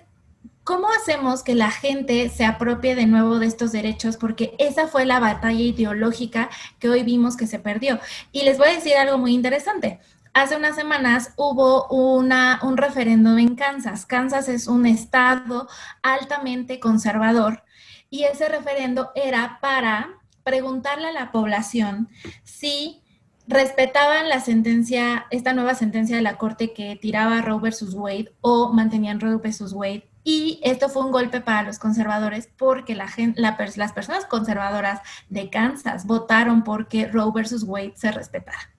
¿cómo 0.64 0.88
hacemos 0.90 1.44
que 1.44 1.54
la 1.54 1.70
gente 1.70 2.30
se 2.30 2.46
apropie 2.46 2.96
de 2.96 3.06
nuevo 3.06 3.38
de 3.38 3.46
estos 3.46 3.72
derechos? 3.72 4.18
Porque 4.18 4.56
esa 4.58 4.88
fue 4.88 5.06
la 5.06 5.20
batalla 5.20 5.62
ideológica 5.62 6.50
que 6.80 6.90
hoy 6.90 7.04
vimos 7.04 7.38
que 7.38 7.46
se 7.46 7.60
perdió. 7.60 8.00
Y 8.32 8.42
les 8.42 8.58
voy 8.58 8.70
a 8.70 8.74
decir 8.74 8.96
algo 8.96 9.20
muy 9.20 9.36
interesante 9.36 10.00
hace 10.34 10.56
unas 10.56 10.76
semanas 10.76 11.34
hubo 11.36 11.88
una, 11.88 12.60
un 12.62 12.78
referéndum 12.78 13.40
en 13.40 13.56
Kansas. 13.56 14.06
Kansas 14.06 14.50
es 14.50 14.68
un 14.68 14.86
estado 14.86 15.68
altamente 16.04 16.80
conservador 16.80 17.64
y 18.10 18.24
ese 18.24 18.50
referendo 18.50 19.12
era 19.16 19.60
para 19.62 20.10
preguntarle 20.44 21.08
a 21.08 21.12
la 21.12 21.32
población 21.32 22.10
si 22.44 23.02
respetaban 23.48 24.30
la 24.30 24.40
sentencia, 24.40 25.26
esta 25.32 25.54
nueva 25.54 25.76
sentencia 25.76 26.16
de 26.16 26.22
la 26.22 26.38
corte 26.38 26.74
que 26.74 26.96
tiraba 26.96 27.42
Roe 27.42 27.60
versus 27.60 27.94
Wade 27.94 28.34
o 28.42 28.72
mantenían 28.74 29.20
Roe 29.20 29.38
versus 29.38 29.74
Wade. 29.74 30.10
Y 30.24 30.60
esto 30.64 30.90
fue 30.90 31.06
un 31.06 31.12
golpe 31.12 31.40
para 31.40 31.64
los 31.64 31.80
conservadores 31.80 32.50
porque 32.58 32.96
la 32.96 33.08
las 33.36 33.94
personas 33.94 34.26
conservadoras 34.26 35.00
de 35.30 35.50
Kansas 35.50 36.06
votaron 36.06 36.64
porque 36.66 37.08
Roe 37.08 37.32
versus 37.34 37.64
Wade 37.64 37.94
se 37.96 38.12
respetara. 38.12 38.77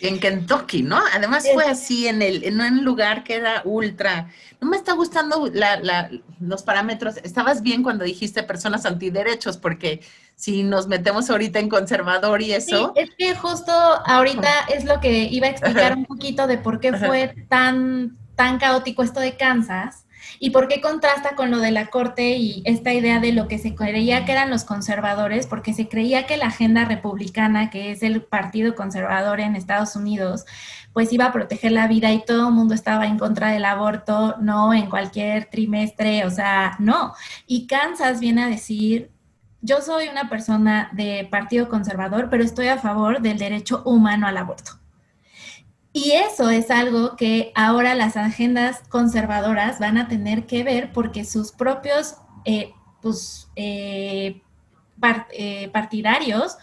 En 0.00 0.20
Kentucky, 0.20 0.82
¿no? 0.82 1.00
Además 1.14 1.46
fue 1.52 1.64
así 1.64 2.06
en 2.06 2.20
el 2.20 2.44
en 2.44 2.60
un 2.60 2.84
lugar 2.84 3.24
que 3.24 3.36
era 3.36 3.62
ultra. 3.64 4.28
No 4.60 4.68
me 4.68 4.76
está 4.76 4.92
gustando 4.92 5.50
los 6.40 6.62
parámetros. 6.62 7.16
Estabas 7.18 7.62
bien 7.62 7.82
cuando 7.82 8.04
dijiste 8.04 8.42
personas 8.42 8.84
antiderechos, 8.84 9.56
porque 9.56 10.02
si 10.34 10.62
nos 10.62 10.86
metemos 10.86 11.30
ahorita 11.30 11.58
en 11.58 11.68
conservador 11.68 12.42
y 12.42 12.52
eso. 12.52 12.92
Sí, 12.94 13.02
es 13.02 13.10
que 13.16 13.34
justo 13.34 13.72
ahorita 13.72 14.66
es 14.74 14.84
lo 14.84 15.00
que 15.00 15.24
iba 15.24 15.46
a 15.46 15.50
explicar 15.50 15.96
un 15.96 16.04
poquito 16.04 16.46
de 16.46 16.58
por 16.58 16.78
qué 16.80 16.92
fue 16.92 17.34
tan 17.48 18.18
tan 18.34 18.58
caótico 18.58 19.02
esto 19.02 19.20
de 19.20 19.36
Kansas 19.36 20.05
¿Y 20.38 20.50
por 20.50 20.68
qué 20.68 20.80
contrasta 20.80 21.34
con 21.34 21.50
lo 21.50 21.58
de 21.58 21.70
la 21.70 21.86
Corte 21.86 22.36
y 22.36 22.62
esta 22.64 22.92
idea 22.92 23.20
de 23.20 23.32
lo 23.32 23.48
que 23.48 23.58
se 23.58 23.74
creía 23.74 24.24
que 24.24 24.32
eran 24.32 24.50
los 24.50 24.64
conservadores? 24.64 25.46
Porque 25.46 25.72
se 25.72 25.88
creía 25.88 26.26
que 26.26 26.36
la 26.36 26.46
agenda 26.46 26.84
republicana, 26.84 27.70
que 27.70 27.90
es 27.90 28.02
el 28.02 28.22
partido 28.22 28.74
conservador 28.74 29.40
en 29.40 29.56
Estados 29.56 29.96
Unidos, 29.96 30.44
pues 30.92 31.12
iba 31.12 31.26
a 31.26 31.32
proteger 31.32 31.72
la 31.72 31.88
vida 31.88 32.12
y 32.12 32.24
todo 32.24 32.48
el 32.48 32.54
mundo 32.54 32.74
estaba 32.74 33.06
en 33.06 33.18
contra 33.18 33.50
del 33.50 33.64
aborto, 33.64 34.36
no 34.40 34.72
en 34.72 34.88
cualquier 34.88 35.46
trimestre, 35.46 36.24
o 36.24 36.30
sea, 36.30 36.76
no. 36.78 37.14
Y 37.46 37.66
Kansas 37.66 38.20
viene 38.20 38.44
a 38.44 38.48
decir, 38.48 39.10
yo 39.60 39.80
soy 39.80 40.08
una 40.08 40.28
persona 40.28 40.90
de 40.92 41.28
partido 41.30 41.68
conservador, 41.68 42.28
pero 42.30 42.44
estoy 42.44 42.68
a 42.68 42.78
favor 42.78 43.20
del 43.20 43.36
derecho 43.36 43.82
humano 43.84 44.26
al 44.26 44.36
aborto. 44.36 44.72
Y 45.96 46.12
eso 46.12 46.50
es 46.50 46.70
algo 46.70 47.16
que 47.16 47.52
ahora 47.54 47.94
las 47.94 48.18
agendas 48.18 48.82
conservadoras 48.90 49.78
van 49.78 49.96
a 49.96 50.08
tener 50.08 50.44
que 50.44 50.62
ver 50.62 50.92
porque 50.92 51.24
sus 51.24 51.52
propios 51.52 52.16
eh, 52.44 52.74
pues, 53.00 53.48
eh, 53.56 54.42
eh, 55.32 55.70
partidarios 55.72 56.58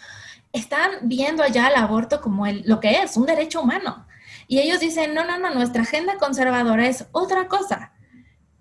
están 0.52 0.92
viendo 1.02 1.42
allá 1.42 1.68
el 1.70 1.78
aborto 1.78 2.22
como 2.22 2.46
el, 2.46 2.62
lo 2.68 2.80
que 2.80 3.02
es, 3.02 3.18
un 3.18 3.26
derecho 3.26 3.62
humano. 3.62 4.06
Y 4.48 4.60
ellos 4.60 4.80
dicen, 4.80 5.16
no, 5.16 5.26
no, 5.26 5.40
no, 5.40 5.52
nuestra 5.52 5.82
agenda 5.82 6.20
conservadora 6.20 6.88
es 6.88 7.08
otra 7.12 7.48
cosa 7.48 7.92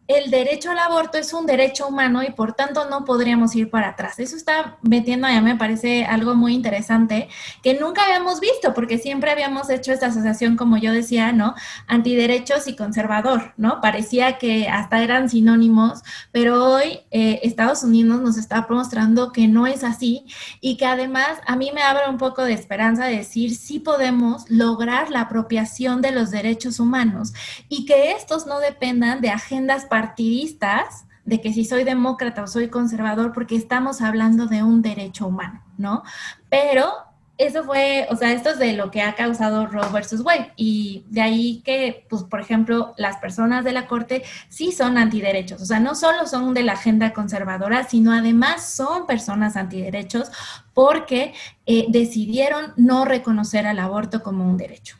el 0.08 0.30
derecho 0.30 0.70
al 0.70 0.78
aborto 0.78 1.18
es 1.18 1.32
un 1.32 1.46
derecho 1.46 1.86
humano 1.86 2.22
y 2.22 2.32
por 2.32 2.54
tanto 2.54 2.88
no 2.88 3.04
podríamos 3.04 3.54
ir 3.54 3.70
para 3.70 3.90
atrás. 3.90 4.18
Eso 4.18 4.36
está 4.36 4.78
metiendo 4.82 5.26
a 5.26 5.40
me 5.40 5.56
parece 5.56 6.04
algo 6.04 6.34
muy 6.34 6.54
interesante 6.54 7.28
que 7.62 7.78
nunca 7.78 8.04
habíamos 8.04 8.40
visto 8.40 8.74
porque 8.74 8.98
siempre 8.98 9.30
habíamos 9.30 9.70
hecho 9.70 9.92
esta 9.92 10.06
asociación, 10.06 10.56
como 10.56 10.76
yo 10.76 10.92
decía, 10.92 11.32
¿no? 11.32 11.54
Antiderechos 11.86 12.68
y 12.68 12.76
conservador, 12.76 13.54
¿no? 13.56 13.80
Parecía 13.80 14.38
que 14.38 14.68
hasta 14.68 15.02
eran 15.02 15.28
sinónimos, 15.28 16.02
pero 16.32 16.64
hoy 16.64 17.00
eh, 17.10 17.40
Estados 17.42 17.82
Unidos 17.82 18.20
nos 18.20 18.36
está 18.36 18.66
mostrando 18.68 19.32
que 19.32 19.48
no 19.48 19.66
es 19.66 19.84
así 19.84 20.26
y 20.60 20.76
que 20.76 20.86
además 20.86 21.38
a 21.46 21.56
mí 21.56 21.70
me 21.74 21.82
abre 21.82 22.08
un 22.08 22.18
poco 22.18 22.44
de 22.44 22.52
esperanza 22.52 23.06
de 23.06 23.18
decir 23.18 23.54
sí 23.54 23.78
podemos 23.78 24.44
lograr 24.48 25.10
la 25.10 25.22
apropiación 25.22 26.00
de 26.02 26.12
los 26.12 26.30
derechos 26.30 26.80
humanos 26.80 27.32
y 27.68 27.84
que 27.84 28.12
estos 28.12 28.46
no 28.46 28.60
dependan 28.60 29.20
de 29.20 29.30
agendas 29.30 29.86
partidistas 29.92 31.04
de 31.26 31.42
que 31.42 31.52
si 31.52 31.66
soy 31.66 31.84
demócrata 31.84 32.42
o 32.42 32.46
soy 32.46 32.68
conservador, 32.68 33.34
porque 33.34 33.56
estamos 33.56 34.00
hablando 34.00 34.46
de 34.46 34.62
un 34.62 34.80
derecho 34.80 35.26
humano, 35.26 35.62
¿no? 35.76 36.02
Pero 36.48 36.90
eso 37.36 37.62
fue, 37.64 38.06
o 38.08 38.16
sea, 38.16 38.32
esto 38.32 38.48
es 38.48 38.58
de 38.58 38.72
lo 38.72 38.90
que 38.90 39.02
ha 39.02 39.14
causado 39.14 39.66
Roe 39.66 39.92
versus 39.92 40.22
Wade. 40.22 40.52
Y 40.56 41.04
de 41.10 41.20
ahí 41.20 41.60
que, 41.62 42.06
pues, 42.08 42.22
por 42.22 42.40
ejemplo, 42.40 42.94
las 42.96 43.18
personas 43.18 43.66
de 43.66 43.72
la 43.72 43.86
Corte 43.86 44.22
sí 44.48 44.72
son 44.72 44.96
antiderechos. 44.96 45.60
O 45.60 45.66
sea, 45.66 45.78
no 45.78 45.94
solo 45.94 46.26
son 46.26 46.54
de 46.54 46.62
la 46.62 46.72
agenda 46.72 47.12
conservadora, 47.12 47.86
sino 47.86 48.14
además 48.14 48.66
son 48.74 49.06
personas 49.06 49.56
antiderechos 49.56 50.30
porque 50.72 51.34
eh, 51.66 51.84
decidieron 51.90 52.72
no 52.78 53.04
reconocer 53.04 53.66
al 53.66 53.78
aborto 53.78 54.22
como 54.22 54.48
un 54.48 54.56
derecho. 54.56 54.96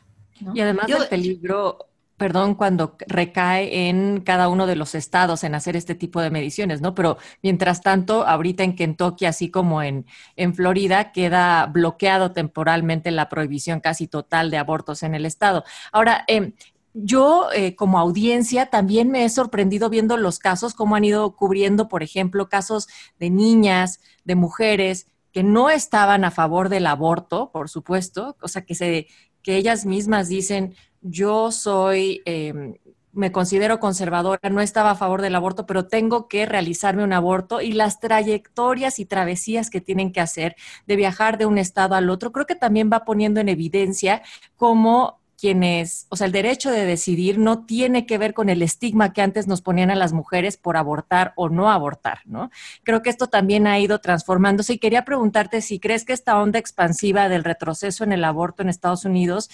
Y 0.53 0.61
además 0.61 0.85
del 0.85 1.07
peligro 1.07 1.87
perdón, 2.23 2.55
cuando 2.55 2.95
recae 3.05 3.89
en 3.89 4.21
cada 4.21 4.47
uno 4.47 4.65
de 4.65 4.77
los 4.77 4.95
estados 4.95 5.43
en 5.43 5.55
hacer 5.55 5.75
este 5.75 5.93
tipo 5.93 6.21
de 6.21 6.29
mediciones, 6.29 6.79
¿no? 6.79 6.95
Pero 6.95 7.17
mientras 7.41 7.81
tanto, 7.81 8.25
ahorita 8.25 8.63
en 8.63 8.77
Kentucky, 8.77 9.25
así 9.25 9.51
como 9.51 9.83
en, 9.83 10.05
en 10.37 10.55
Florida, 10.55 11.11
queda 11.11 11.65
bloqueado 11.65 12.31
temporalmente 12.31 13.11
la 13.11 13.27
prohibición 13.27 13.81
casi 13.81 14.07
total 14.07 14.51
de 14.51 14.57
abortos 14.57 15.03
en 15.03 15.15
el 15.15 15.25
estado. 15.25 15.65
Ahora, 15.91 16.23
eh, 16.29 16.53
yo 16.93 17.49
eh, 17.53 17.75
como 17.75 17.99
audiencia 17.99 18.67
también 18.67 19.11
me 19.11 19.25
he 19.25 19.29
sorprendido 19.29 19.89
viendo 19.89 20.15
los 20.15 20.39
casos, 20.39 20.75
cómo 20.75 20.95
han 20.95 21.03
ido 21.03 21.35
cubriendo, 21.35 21.89
por 21.89 22.03
ejemplo, 22.03 22.47
casos 22.47 22.87
de 23.19 23.31
niñas, 23.31 23.99
de 24.23 24.35
mujeres 24.35 25.07
que 25.33 25.43
no 25.43 25.69
estaban 25.69 26.23
a 26.23 26.31
favor 26.31 26.69
del 26.69 26.87
aborto, 26.87 27.51
por 27.51 27.67
supuesto, 27.67 28.37
o 28.41 28.47
sea, 28.47 28.61
que, 28.63 28.75
se, 28.75 29.07
que 29.41 29.57
ellas 29.57 29.85
mismas 29.85 30.29
dicen, 30.29 30.73
yo 31.03 31.51
soy, 31.51 32.21
em, 32.25 32.75
me 33.11 33.31
considero 33.31 33.79
conservadora, 33.79 34.49
no 34.49 34.61
estaba 34.61 34.91
a 34.91 34.95
favor 34.95 35.21
del 35.21 35.35
aborto, 35.35 35.65
pero 35.67 35.85
tengo 35.85 36.27
que 36.27 36.45
realizarme 36.45 37.03
un 37.03 37.13
aborto 37.13 37.61
y 37.61 37.73
las 37.73 37.99
trayectorias 37.99 38.97
y 38.99 39.05
travesías 39.05 39.69
que 39.69 39.81
tienen 39.81 40.11
que 40.11 40.21
hacer 40.21 40.55
de 40.87 40.95
viajar 40.95 41.37
de 41.37 41.45
un 41.45 41.57
estado 41.59 41.95
al 41.95 42.09
otro, 42.09 42.31
creo 42.31 42.47
que 42.47 42.55
también 42.55 42.89
va 42.91 43.05
poniendo 43.05 43.39
en 43.39 43.49
evidencia 43.49 44.23
cómo 44.55 45.19
quienes, 45.37 46.07
o 46.09 46.15
sea, 46.15 46.25
el 46.25 46.31
derecho 46.31 46.71
de 46.71 46.85
decidir 46.85 47.37
no 47.37 47.65
tiene 47.65 48.05
que 48.05 48.17
ver 48.17 48.33
con 48.33 48.47
el 48.47 48.61
estigma 48.61 49.11
que 49.11 49.21
antes 49.21 49.45
nos 49.45 49.61
ponían 49.61 49.91
a 49.91 49.95
las 49.95 50.13
mujeres 50.13 50.55
por 50.55 50.77
abortar 50.77 51.33
o 51.35 51.49
no 51.49 51.69
abortar, 51.69 52.19
¿no? 52.23 52.49
Creo 52.83 53.01
que 53.01 53.09
esto 53.09 53.27
también 53.27 53.67
ha 53.67 53.77
ido 53.77 53.99
transformándose 53.99 54.73
y 54.73 54.77
quería 54.79 55.03
preguntarte 55.03 55.61
si 55.61 55.79
crees 55.79 56.05
que 56.05 56.13
esta 56.13 56.39
onda 56.41 56.59
expansiva 56.59 57.27
del 57.27 57.43
retroceso 57.43 58.05
en 58.05 58.13
el 58.13 58.23
aborto 58.23 58.63
en 58.63 58.69
Estados 58.69 59.03
Unidos 59.03 59.49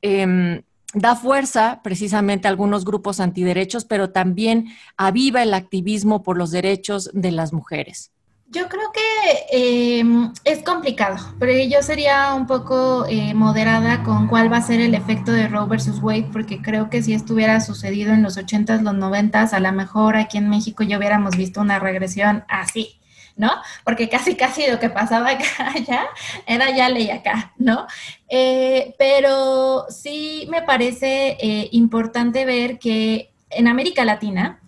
eh, 0.00 0.62
da 0.94 1.16
fuerza 1.16 1.80
precisamente 1.82 2.48
a 2.48 2.50
algunos 2.50 2.84
grupos 2.84 3.20
antiderechos, 3.20 3.84
pero 3.84 4.10
también 4.10 4.68
aviva 4.96 5.42
el 5.42 5.54
activismo 5.54 6.22
por 6.22 6.38
los 6.38 6.50
derechos 6.50 7.10
de 7.12 7.32
las 7.32 7.52
mujeres. 7.52 8.10
Yo 8.54 8.68
creo 8.68 8.92
que 8.92 9.98
em, 9.98 10.32
es 10.44 10.62
complicado, 10.62 11.16
pero 11.40 11.52
yo 11.52 11.82
sería 11.82 12.34
un 12.34 12.46
poco 12.46 13.04
eh, 13.08 13.34
moderada 13.34 14.04
con 14.04 14.28
cuál 14.28 14.52
va 14.52 14.58
a 14.58 14.62
ser 14.62 14.80
el 14.80 14.94
efecto 14.94 15.32
de 15.32 15.48
Roe 15.48 15.66
versus 15.66 16.00
Wade, 16.00 16.28
porque 16.32 16.62
creo 16.62 16.88
que 16.88 17.02
si 17.02 17.14
estuviera 17.14 17.60
sucedido 17.60 18.12
en 18.12 18.22
los 18.22 18.36
80s, 18.36 18.82
los 18.82 18.94
90s, 18.94 19.54
a 19.54 19.60
lo 19.60 19.72
mejor 19.72 20.16
aquí 20.16 20.38
en 20.38 20.48
México 20.48 20.84
ya 20.84 20.98
hubiéramos 20.98 21.36
visto 21.36 21.60
una 21.60 21.80
regresión 21.80 22.44
así, 22.48 23.00
¿no? 23.36 23.50
Porque 23.84 24.08
casi, 24.08 24.36
casi 24.36 24.66
lo 24.70 24.78
que 24.78 24.90
pasaba 24.90 25.30
acá, 25.32 25.72
allá, 25.74 26.06
era 26.46 26.70
ya 26.70 26.88
ley 26.88 27.10
acá, 27.10 27.52
¿no? 27.56 27.86
Eh, 28.28 28.94
pero 28.98 29.86
sí 29.88 30.46
me 30.50 30.62
parece 30.62 31.36
eh, 31.40 31.68
importante 31.72 32.44
ver 32.44 32.78
que 32.78 33.32
en 33.50 33.68
América 33.68 34.04
Latina, 34.04 34.60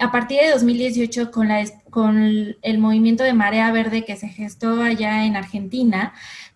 a 0.00 0.12
partir 0.12 0.40
de 0.40 0.50
2018, 0.52 1.32
con 1.32 1.48
la 1.48 1.64
con 1.90 2.56
el 2.62 2.78
movimiento 2.78 3.24
de 3.24 3.32
marea 3.32 3.72
verde 3.72 4.04
que 4.04 4.16
se 4.16 4.28
gestó 4.28 4.82
allá 4.82 5.24
en 5.24 5.36
Argentina, 5.36 6.14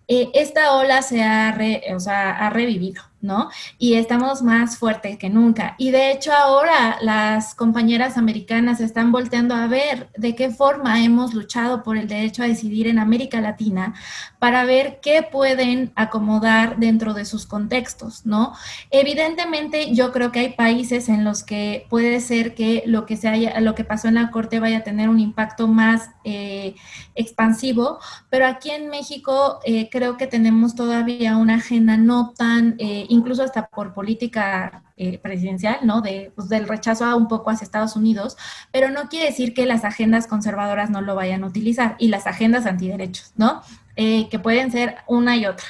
eh, 0.09 0.31
esta 0.35 0.75
ola 0.75 1.03
se 1.03 1.23
ha, 1.23 1.49
ha 1.49 2.51
revivido. 2.51 3.03
¿No? 3.23 3.51
Y 3.79 3.95
estamos 3.95 4.43
más 4.43 4.77
fuertes 4.77 5.17
que 5.17 5.31
nunca. 5.31 5.77
Y 5.79 5.93
de 5.93 6.11
hecho 6.11 6.33
ahora 6.33 6.99
las 7.01 7.55
compañeras 7.55 8.19
americanas 8.19 8.81
están 8.81 9.13
volteando 9.13 9.55
a 9.55 9.69
ver 9.69 10.11
de 10.17 10.35
qué 10.35 10.51
forma 10.51 11.03
hemos 11.03 11.33
luchado 11.33 11.83
por 11.85 11.97
el 11.97 12.09
derecho 12.09 12.43
a 12.43 12.49
decidir 12.49 12.89
en 12.89 12.99
América 12.99 13.41
Latina 13.41 13.95
para 14.41 14.65
ver 14.65 14.99
qué 15.01 15.23
pueden 15.23 15.93
acomodar 15.95 16.79
dentro 16.79 17.15
de 17.15 17.25
sus 17.25 17.47
contextos, 17.47 18.27
¿no? 18.27 18.55
Evidentemente 18.91 19.95
yo 19.95 20.11
creo 20.13 20.33
que 20.33 20.41
hay 20.41 20.53
países 20.55 21.09
en 21.09 21.23
los 21.23 21.45
que 21.45 21.87
puede 21.89 22.21
ser 22.21 22.55
que 22.55 22.83
lo 22.87 23.07
que, 23.07 23.17
se 23.17 23.29
haya, 23.29 23.61
lo 23.61 23.77
que 23.77 23.85
pasó 23.85 24.09
en 24.09 24.15
la 24.15 24.33
Corte 24.33 24.59
vaya 24.59 24.79
a 24.79 24.85
tener 24.85 25.09
un 25.09 25.21
impacto 25.21 25.69
más 25.69 26.11
eh, 26.25 26.75
expansivo, 27.15 28.01
pero 28.31 28.47
aquí 28.47 28.71
en 28.71 28.89
México 28.89 29.61
eh, 29.65 29.89
creo 29.91 30.17
que 30.17 30.27
tenemos 30.27 30.75
todavía 30.75 31.37
una 31.37 31.57
agenda 31.57 31.97
no 31.97 32.35
tan... 32.37 32.75
Eh, 32.79 33.07
incluso 33.13 33.43
hasta 33.43 33.69
por 33.69 33.93
política 33.93 34.83
eh, 34.97 35.19
presidencial, 35.19 35.81
¿no? 35.83 36.01
De, 36.01 36.33
pues, 36.35 36.49
del 36.49 36.67
rechazo 36.67 37.05
a 37.05 37.15
un 37.15 37.29
poco 37.29 37.51
hacia 37.51 37.65
Estados 37.65 37.95
Unidos, 37.95 38.37
pero 38.73 38.89
no 38.91 39.09
quiere 39.09 39.27
decir 39.27 39.55
que 39.55 39.67
las 39.67 39.85
agendas 39.85 40.27
conservadoras 40.27 40.91
no 40.91 41.03
lo 41.03 41.15
vayan 41.15 41.45
a 41.45 41.47
utilizar 41.47 41.97
y 41.99 42.09
las 42.09 42.27
agendas 42.27 42.67
antiderechos, 42.67 43.33
¿no? 43.37 43.63
Eh, 43.97 44.29
que 44.31 44.39
pueden 44.39 44.73
ser 44.73 44.97
una 45.07 45.37
y 45.37 45.47
otra. 45.47 45.67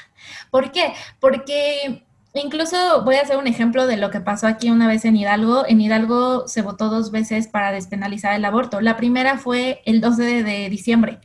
¿Por 0.51 0.71
qué? 0.71 0.93
Porque 1.19 2.05
incluso 2.35 3.03
voy 3.05 3.17
a 3.17 3.23
hacer 3.23 3.37
un 3.37 3.49
ejemplo 3.49 3.87
de 3.87 3.97
lo 3.97 4.11
que 4.11 4.21
pasó 4.21 4.47
aquí 4.47 4.71
una 4.71 4.87
vez 4.87 5.05
en 5.05 5.17
Hidalgo. 5.17 5.65
En 5.67 5.81
Hidalgo 5.81 6.47
se 6.47 6.63
votó 6.63 6.89
dos 6.89 7.11
veces 7.11 7.49
para 7.49 7.73
despenalizar 7.73 8.35
el 8.35 8.45
aborto. 8.45 8.81
La 8.81 8.97
primera 8.97 9.39
fue 9.39 9.83
el 9.85 10.01
12 10.01 10.45
de 10.45 10.71
diciembre 10.71 11.21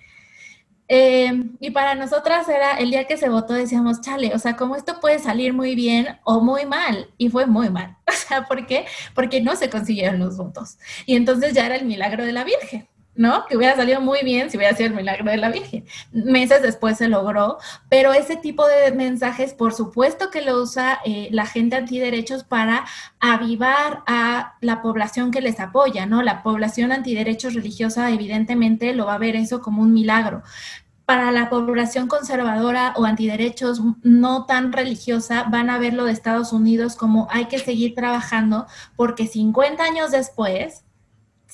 eh, 0.89 1.43
y 1.59 1.71
para 1.71 1.95
nosotras 1.95 2.47
era 2.47 2.77
el 2.77 2.91
día 2.91 3.05
que 3.05 3.17
se 3.17 3.29
votó, 3.29 3.53
decíamos, 3.53 4.01
chale, 4.01 4.33
o 4.33 4.39
sea, 4.39 4.55
como 4.55 4.75
esto 4.75 4.99
puede 4.99 5.19
salir 5.19 5.53
muy 5.53 5.75
bien 5.75 6.19
o 6.23 6.39
muy 6.41 6.65
mal. 6.65 7.09
Y 7.17 7.29
fue 7.29 7.45
muy 7.45 7.69
mal. 7.69 7.97
O 8.07 8.29
sea, 8.29 8.43
¿por 8.43 8.65
qué? 8.65 8.85
Porque 9.15 9.39
no 9.39 9.55
se 9.55 9.69
consiguieron 9.69 10.19
los 10.19 10.35
votos. 10.35 10.77
Y 11.05 11.15
entonces 11.15 11.53
ya 11.53 11.65
era 11.65 11.75
el 11.77 11.85
milagro 11.85 12.25
de 12.25 12.33
la 12.33 12.43
Virgen. 12.43 12.87
¿No? 13.17 13.45
Que 13.45 13.57
hubiera 13.57 13.75
salido 13.75 13.99
muy 13.99 14.19
bien 14.23 14.49
si 14.49 14.57
hubiera 14.57 14.75
sido 14.75 14.89
el 14.89 14.95
milagro 14.95 15.29
de 15.29 15.37
la 15.37 15.49
Virgen. 15.49 15.85
Meses 16.11 16.61
después 16.61 16.97
se 16.97 17.09
logró, 17.09 17.57
pero 17.89 18.13
ese 18.13 18.37
tipo 18.37 18.65
de 18.67 18.91
mensajes, 18.91 19.53
por 19.53 19.73
supuesto 19.73 20.29
que 20.29 20.41
lo 20.41 20.61
usa 20.61 20.99
eh, 21.03 21.27
la 21.31 21.45
gente 21.45 21.75
antiderechos 21.75 22.43
para 22.43 22.85
avivar 23.19 24.03
a 24.05 24.55
la 24.61 24.81
población 24.81 25.31
que 25.31 25.41
les 25.41 25.59
apoya, 25.59 26.05
¿no? 26.05 26.21
La 26.21 26.43
población 26.43 26.91
antiderechos 26.91 27.55
religiosa 27.55 28.11
evidentemente 28.11 28.93
lo 28.93 29.07
va 29.07 29.15
a 29.15 29.19
ver 29.19 29.35
eso 29.35 29.61
como 29.61 29.81
un 29.81 29.93
milagro. 29.93 30.43
Para 31.05 31.31
la 31.31 31.49
población 31.49 32.07
conservadora 32.07 32.93
o 32.97 33.05
antiderechos 33.05 33.81
no 34.03 34.45
tan 34.45 34.73
religiosa, 34.73 35.45
van 35.49 35.69
a 35.69 35.79
ver 35.79 35.93
lo 35.93 36.03
de 36.03 36.11
Estados 36.11 36.51
Unidos 36.51 36.97
como 36.97 37.27
hay 37.31 37.45
que 37.45 37.59
seguir 37.59 37.95
trabajando 37.95 38.67
porque 38.97 39.25
50 39.25 39.81
años 39.81 40.11
después, 40.11 40.83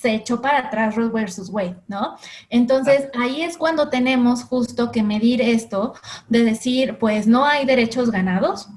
se 0.04 0.14
echó 0.14 0.42
para 0.42 0.60
atrás 0.60 0.96
Roe 0.96 1.08
versus 1.08 1.50
Wade, 1.50 1.78
¿no? 1.88 2.18
Entonces, 2.50 3.08
ahí 3.18 3.42
es 3.42 3.58
cuando 3.58 3.88
tenemos 3.88 4.44
justo 4.44 4.92
que 4.92 5.02
medir 5.02 5.42
esto 5.42 5.94
de 6.28 6.44
decir, 6.44 6.98
pues 7.00 7.26
no 7.26 7.46
hay 7.46 7.66
derechos 7.66 8.12
ganados, 8.12 8.68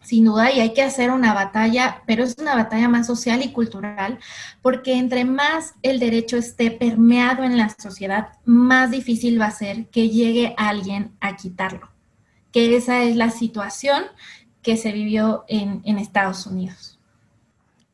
sin 0.00 0.26
duda, 0.26 0.52
y 0.52 0.60
hay 0.60 0.72
que 0.72 0.82
hacer 0.82 1.10
una 1.10 1.34
batalla, 1.34 2.02
pero 2.06 2.22
es 2.22 2.36
una 2.38 2.54
batalla 2.54 2.88
más 2.88 3.08
social 3.08 3.42
y 3.42 3.50
cultural, 3.50 4.20
porque 4.62 4.94
entre 4.94 5.24
más 5.24 5.74
el 5.82 5.98
derecho 5.98 6.36
esté 6.36 6.70
permeado 6.70 7.42
en 7.42 7.56
la 7.56 7.74
sociedad, 7.76 8.28
más 8.44 8.92
difícil 8.92 9.40
va 9.40 9.46
a 9.46 9.50
ser 9.50 9.88
que 9.88 10.08
llegue 10.08 10.54
alguien 10.56 11.16
a 11.20 11.34
quitarlo, 11.34 11.88
que 12.52 12.76
esa 12.76 13.02
es 13.02 13.16
la 13.16 13.30
situación 13.30 14.04
que 14.62 14.76
se 14.76 14.92
vivió 14.92 15.44
en, 15.48 15.82
en 15.84 15.98
Estados 15.98 16.46
Unidos. 16.46 16.93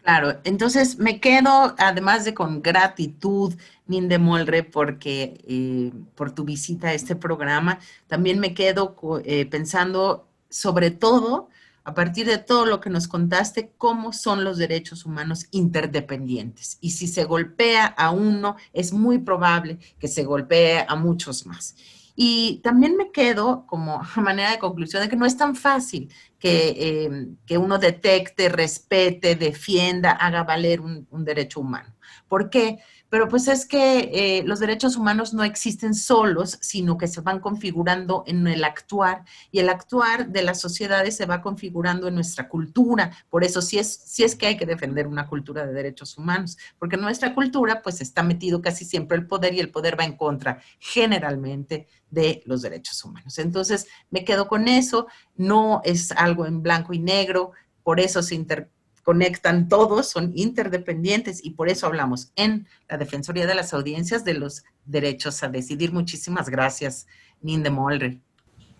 Claro, 0.02 0.40
entonces 0.44 0.98
me 0.98 1.20
quedo, 1.20 1.74
además 1.78 2.24
de 2.24 2.32
con 2.32 2.62
gratitud, 2.62 3.54
Ninde 3.86 4.18
Molre, 4.18 4.62
porque 4.64 5.38
eh, 5.46 5.92
por 6.14 6.32
tu 6.32 6.44
visita 6.44 6.88
a 6.88 6.94
este 6.94 7.16
programa, 7.16 7.78
también 8.06 8.40
me 8.40 8.54
quedo 8.54 8.96
eh, 9.24 9.44
pensando 9.46 10.26
sobre 10.48 10.90
todo, 10.90 11.48
a 11.84 11.94
partir 11.94 12.26
de 12.26 12.38
todo 12.38 12.66
lo 12.66 12.80
que 12.80 12.90
nos 12.90 13.08
contaste, 13.08 13.72
cómo 13.78 14.12
son 14.12 14.44
los 14.44 14.58
derechos 14.58 15.06
humanos 15.06 15.46
interdependientes. 15.50 16.78
Y 16.80 16.90
si 16.90 17.06
se 17.06 17.24
golpea 17.24 17.86
a 17.86 18.10
uno, 18.10 18.56
es 18.72 18.92
muy 18.92 19.18
probable 19.18 19.78
que 19.98 20.08
se 20.08 20.24
golpee 20.24 20.84
a 20.86 20.94
muchos 20.96 21.46
más. 21.46 21.74
Y 22.22 22.60
también 22.62 22.98
me 22.98 23.12
quedo 23.12 23.64
como 23.66 24.02
manera 24.16 24.50
de 24.50 24.58
conclusión 24.58 25.02
de 25.02 25.08
que 25.08 25.16
no 25.16 25.24
es 25.24 25.38
tan 25.38 25.56
fácil 25.56 26.12
que, 26.38 27.06
em, 27.06 27.36
que 27.46 27.56
uno 27.56 27.78
detecte, 27.78 28.50
respete, 28.50 29.36
defienda, 29.36 30.10
haga 30.10 30.44
valer 30.44 30.82
un, 30.82 31.06
un 31.10 31.24
derecho 31.24 31.60
humano. 31.60 31.94
¿Por 32.28 32.50
qué? 32.50 32.78
Pero 33.10 33.28
pues 33.28 33.48
es 33.48 33.66
que 33.66 34.10
eh, 34.12 34.42
los 34.44 34.60
derechos 34.60 34.96
humanos 34.96 35.34
no 35.34 35.42
existen 35.42 35.94
solos, 35.94 36.58
sino 36.60 36.96
que 36.96 37.08
se 37.08 37.20
van 37.20 37.40
configurando 37.40 38.22
en 38.26 38.46
el 38.46 38.62
actuar 38.64 39.24
y 39.50 39.58
el 39.58 39.68
actuar 39.68 40.28
de 40.28 40.42
las 40.42 40.60
sociedades 40.60 41.16
se 41.16 41.26
va 41.26 41.42
configurando 41.42 42.06
en 42.06 42.14
nuestra 42.14 42.48
cultura. 42.48 43.10
Por 43.28 43.42
eso 43.42 43.60
sí 43.60 43.78
es, 43.78 43.92
sí 43.92 44.22
es 44.22 44.36
que 44.36 44.46
hay 44.46 44.56
que 44.56 44.64
defender 44.64 45.08
una 45.08 45.26
cultura 45.26 45.66
de 45.66 45.72
derechos 45.72 46.16
humanos, 46.16 46.56
porque 46.78 46.94
en 46.94 47.02
nuestra 47.02 47.34
cultura 47.34 47.82
pues 47.82 48.00
está 48.00 48.22
metido 48.22 48.62
casi 48.62 48.84
siempre 48.84 49.18
el 49.18 49.26
poder 49.26 49.54
y 49.54 49.60
el 49.60 49.70
poder 49.70 49.98
va 49.98 50.04
en 50.04 50.16
contra 50.16 50.62
generalmente 50.78 51.88
de 52.10 52.42
los 52.46 52.62
derechos 52.62 53.04
humanos. 53.04 53.38
Entonces 53.38 53.88
me 54.10 54.24
quedo 54.24 54.46
con 54.46 54.68
eso, 54.68 55.08
no 55.36 55.80
es 55.84 56.12
algo 56.12 56.46
en 56.46 56.62
blanco 56.62 56.94
y 56.94 57.00
negro, 57.00 57.52
por 57.82 57.98
eso 57.98 58.22
se 58.22 58.36
inter 58.36 58.70
conectan 59.02 59.68
todos, 59.68 60.08
son 60.08 60.32
interdependientes 60.34 61.44
y 61.44 61.50
por 61.50 61.68
eso 61.68 61.86
hablamos 61.86 62.32
en 62.36 62.66
la 62.88 62.98
Defensoría 62.98 63.46
de 63.46 63.54
las 63.54 63.72
Audiencias 63.72 64.24
de 64.24 64.34
los 64.34 64.64
derechos 64.84 65.42
a 65.42 65.48
decidir. 65.48 65.92
Muchísimas 65.92 66.48
gracias, 66.48 67.06
Ninde 67.40 67.70
Molre. 67.70 68.20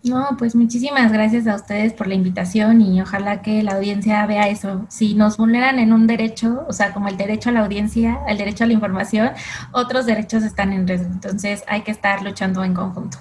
No, 0.03 0.35
pues 0.37 0.55
muchísimas 0.55 1.11
gracias 1.11 1.45
a 1.45 1.55
ustedes 1.55 1.93
por 1.93 2.07
la 2.07 2.15
invitación 2.15 2.81
y 2.81 2.99
ojalá 3.01 3.43
que 3.43 3.61
la 3.61 3.73
audiencia 3.73 4.25
vea 4.25 4.49
eso. 4.49 4.87
Si 4.89 5.13
nos 5.13 5.37
vulneran 5.37 5.77
en 5.77 5.93
un 5.93 6.07
derecho, 6.07 6.65
o 6.67 6.73
sea, 6.73 6.91
como 6.91 7.07
el 7.07 7.17
derecho 7.17 7.49
a 7.49 7.51
la 7.51 7.59
audiencia, 7.59 8.19
el 8.27 8.37
derecho 8.39 8.63
a 8.63 8.67
la 8.67 8.73
información, 8.73 9.31
otros 9.73 10.07
derechos 10.07 10.43
están 10.43 10.73
en 10.73 10.87
riesgo. 10.87 11.11
Entonces 11.11 11.63
hay 11.67 11.83
que 11.83 11.91
estar 11.91 12.23
luchando 12.23 12.63
en 12.63 12.73
conjunto. 12.73 13.19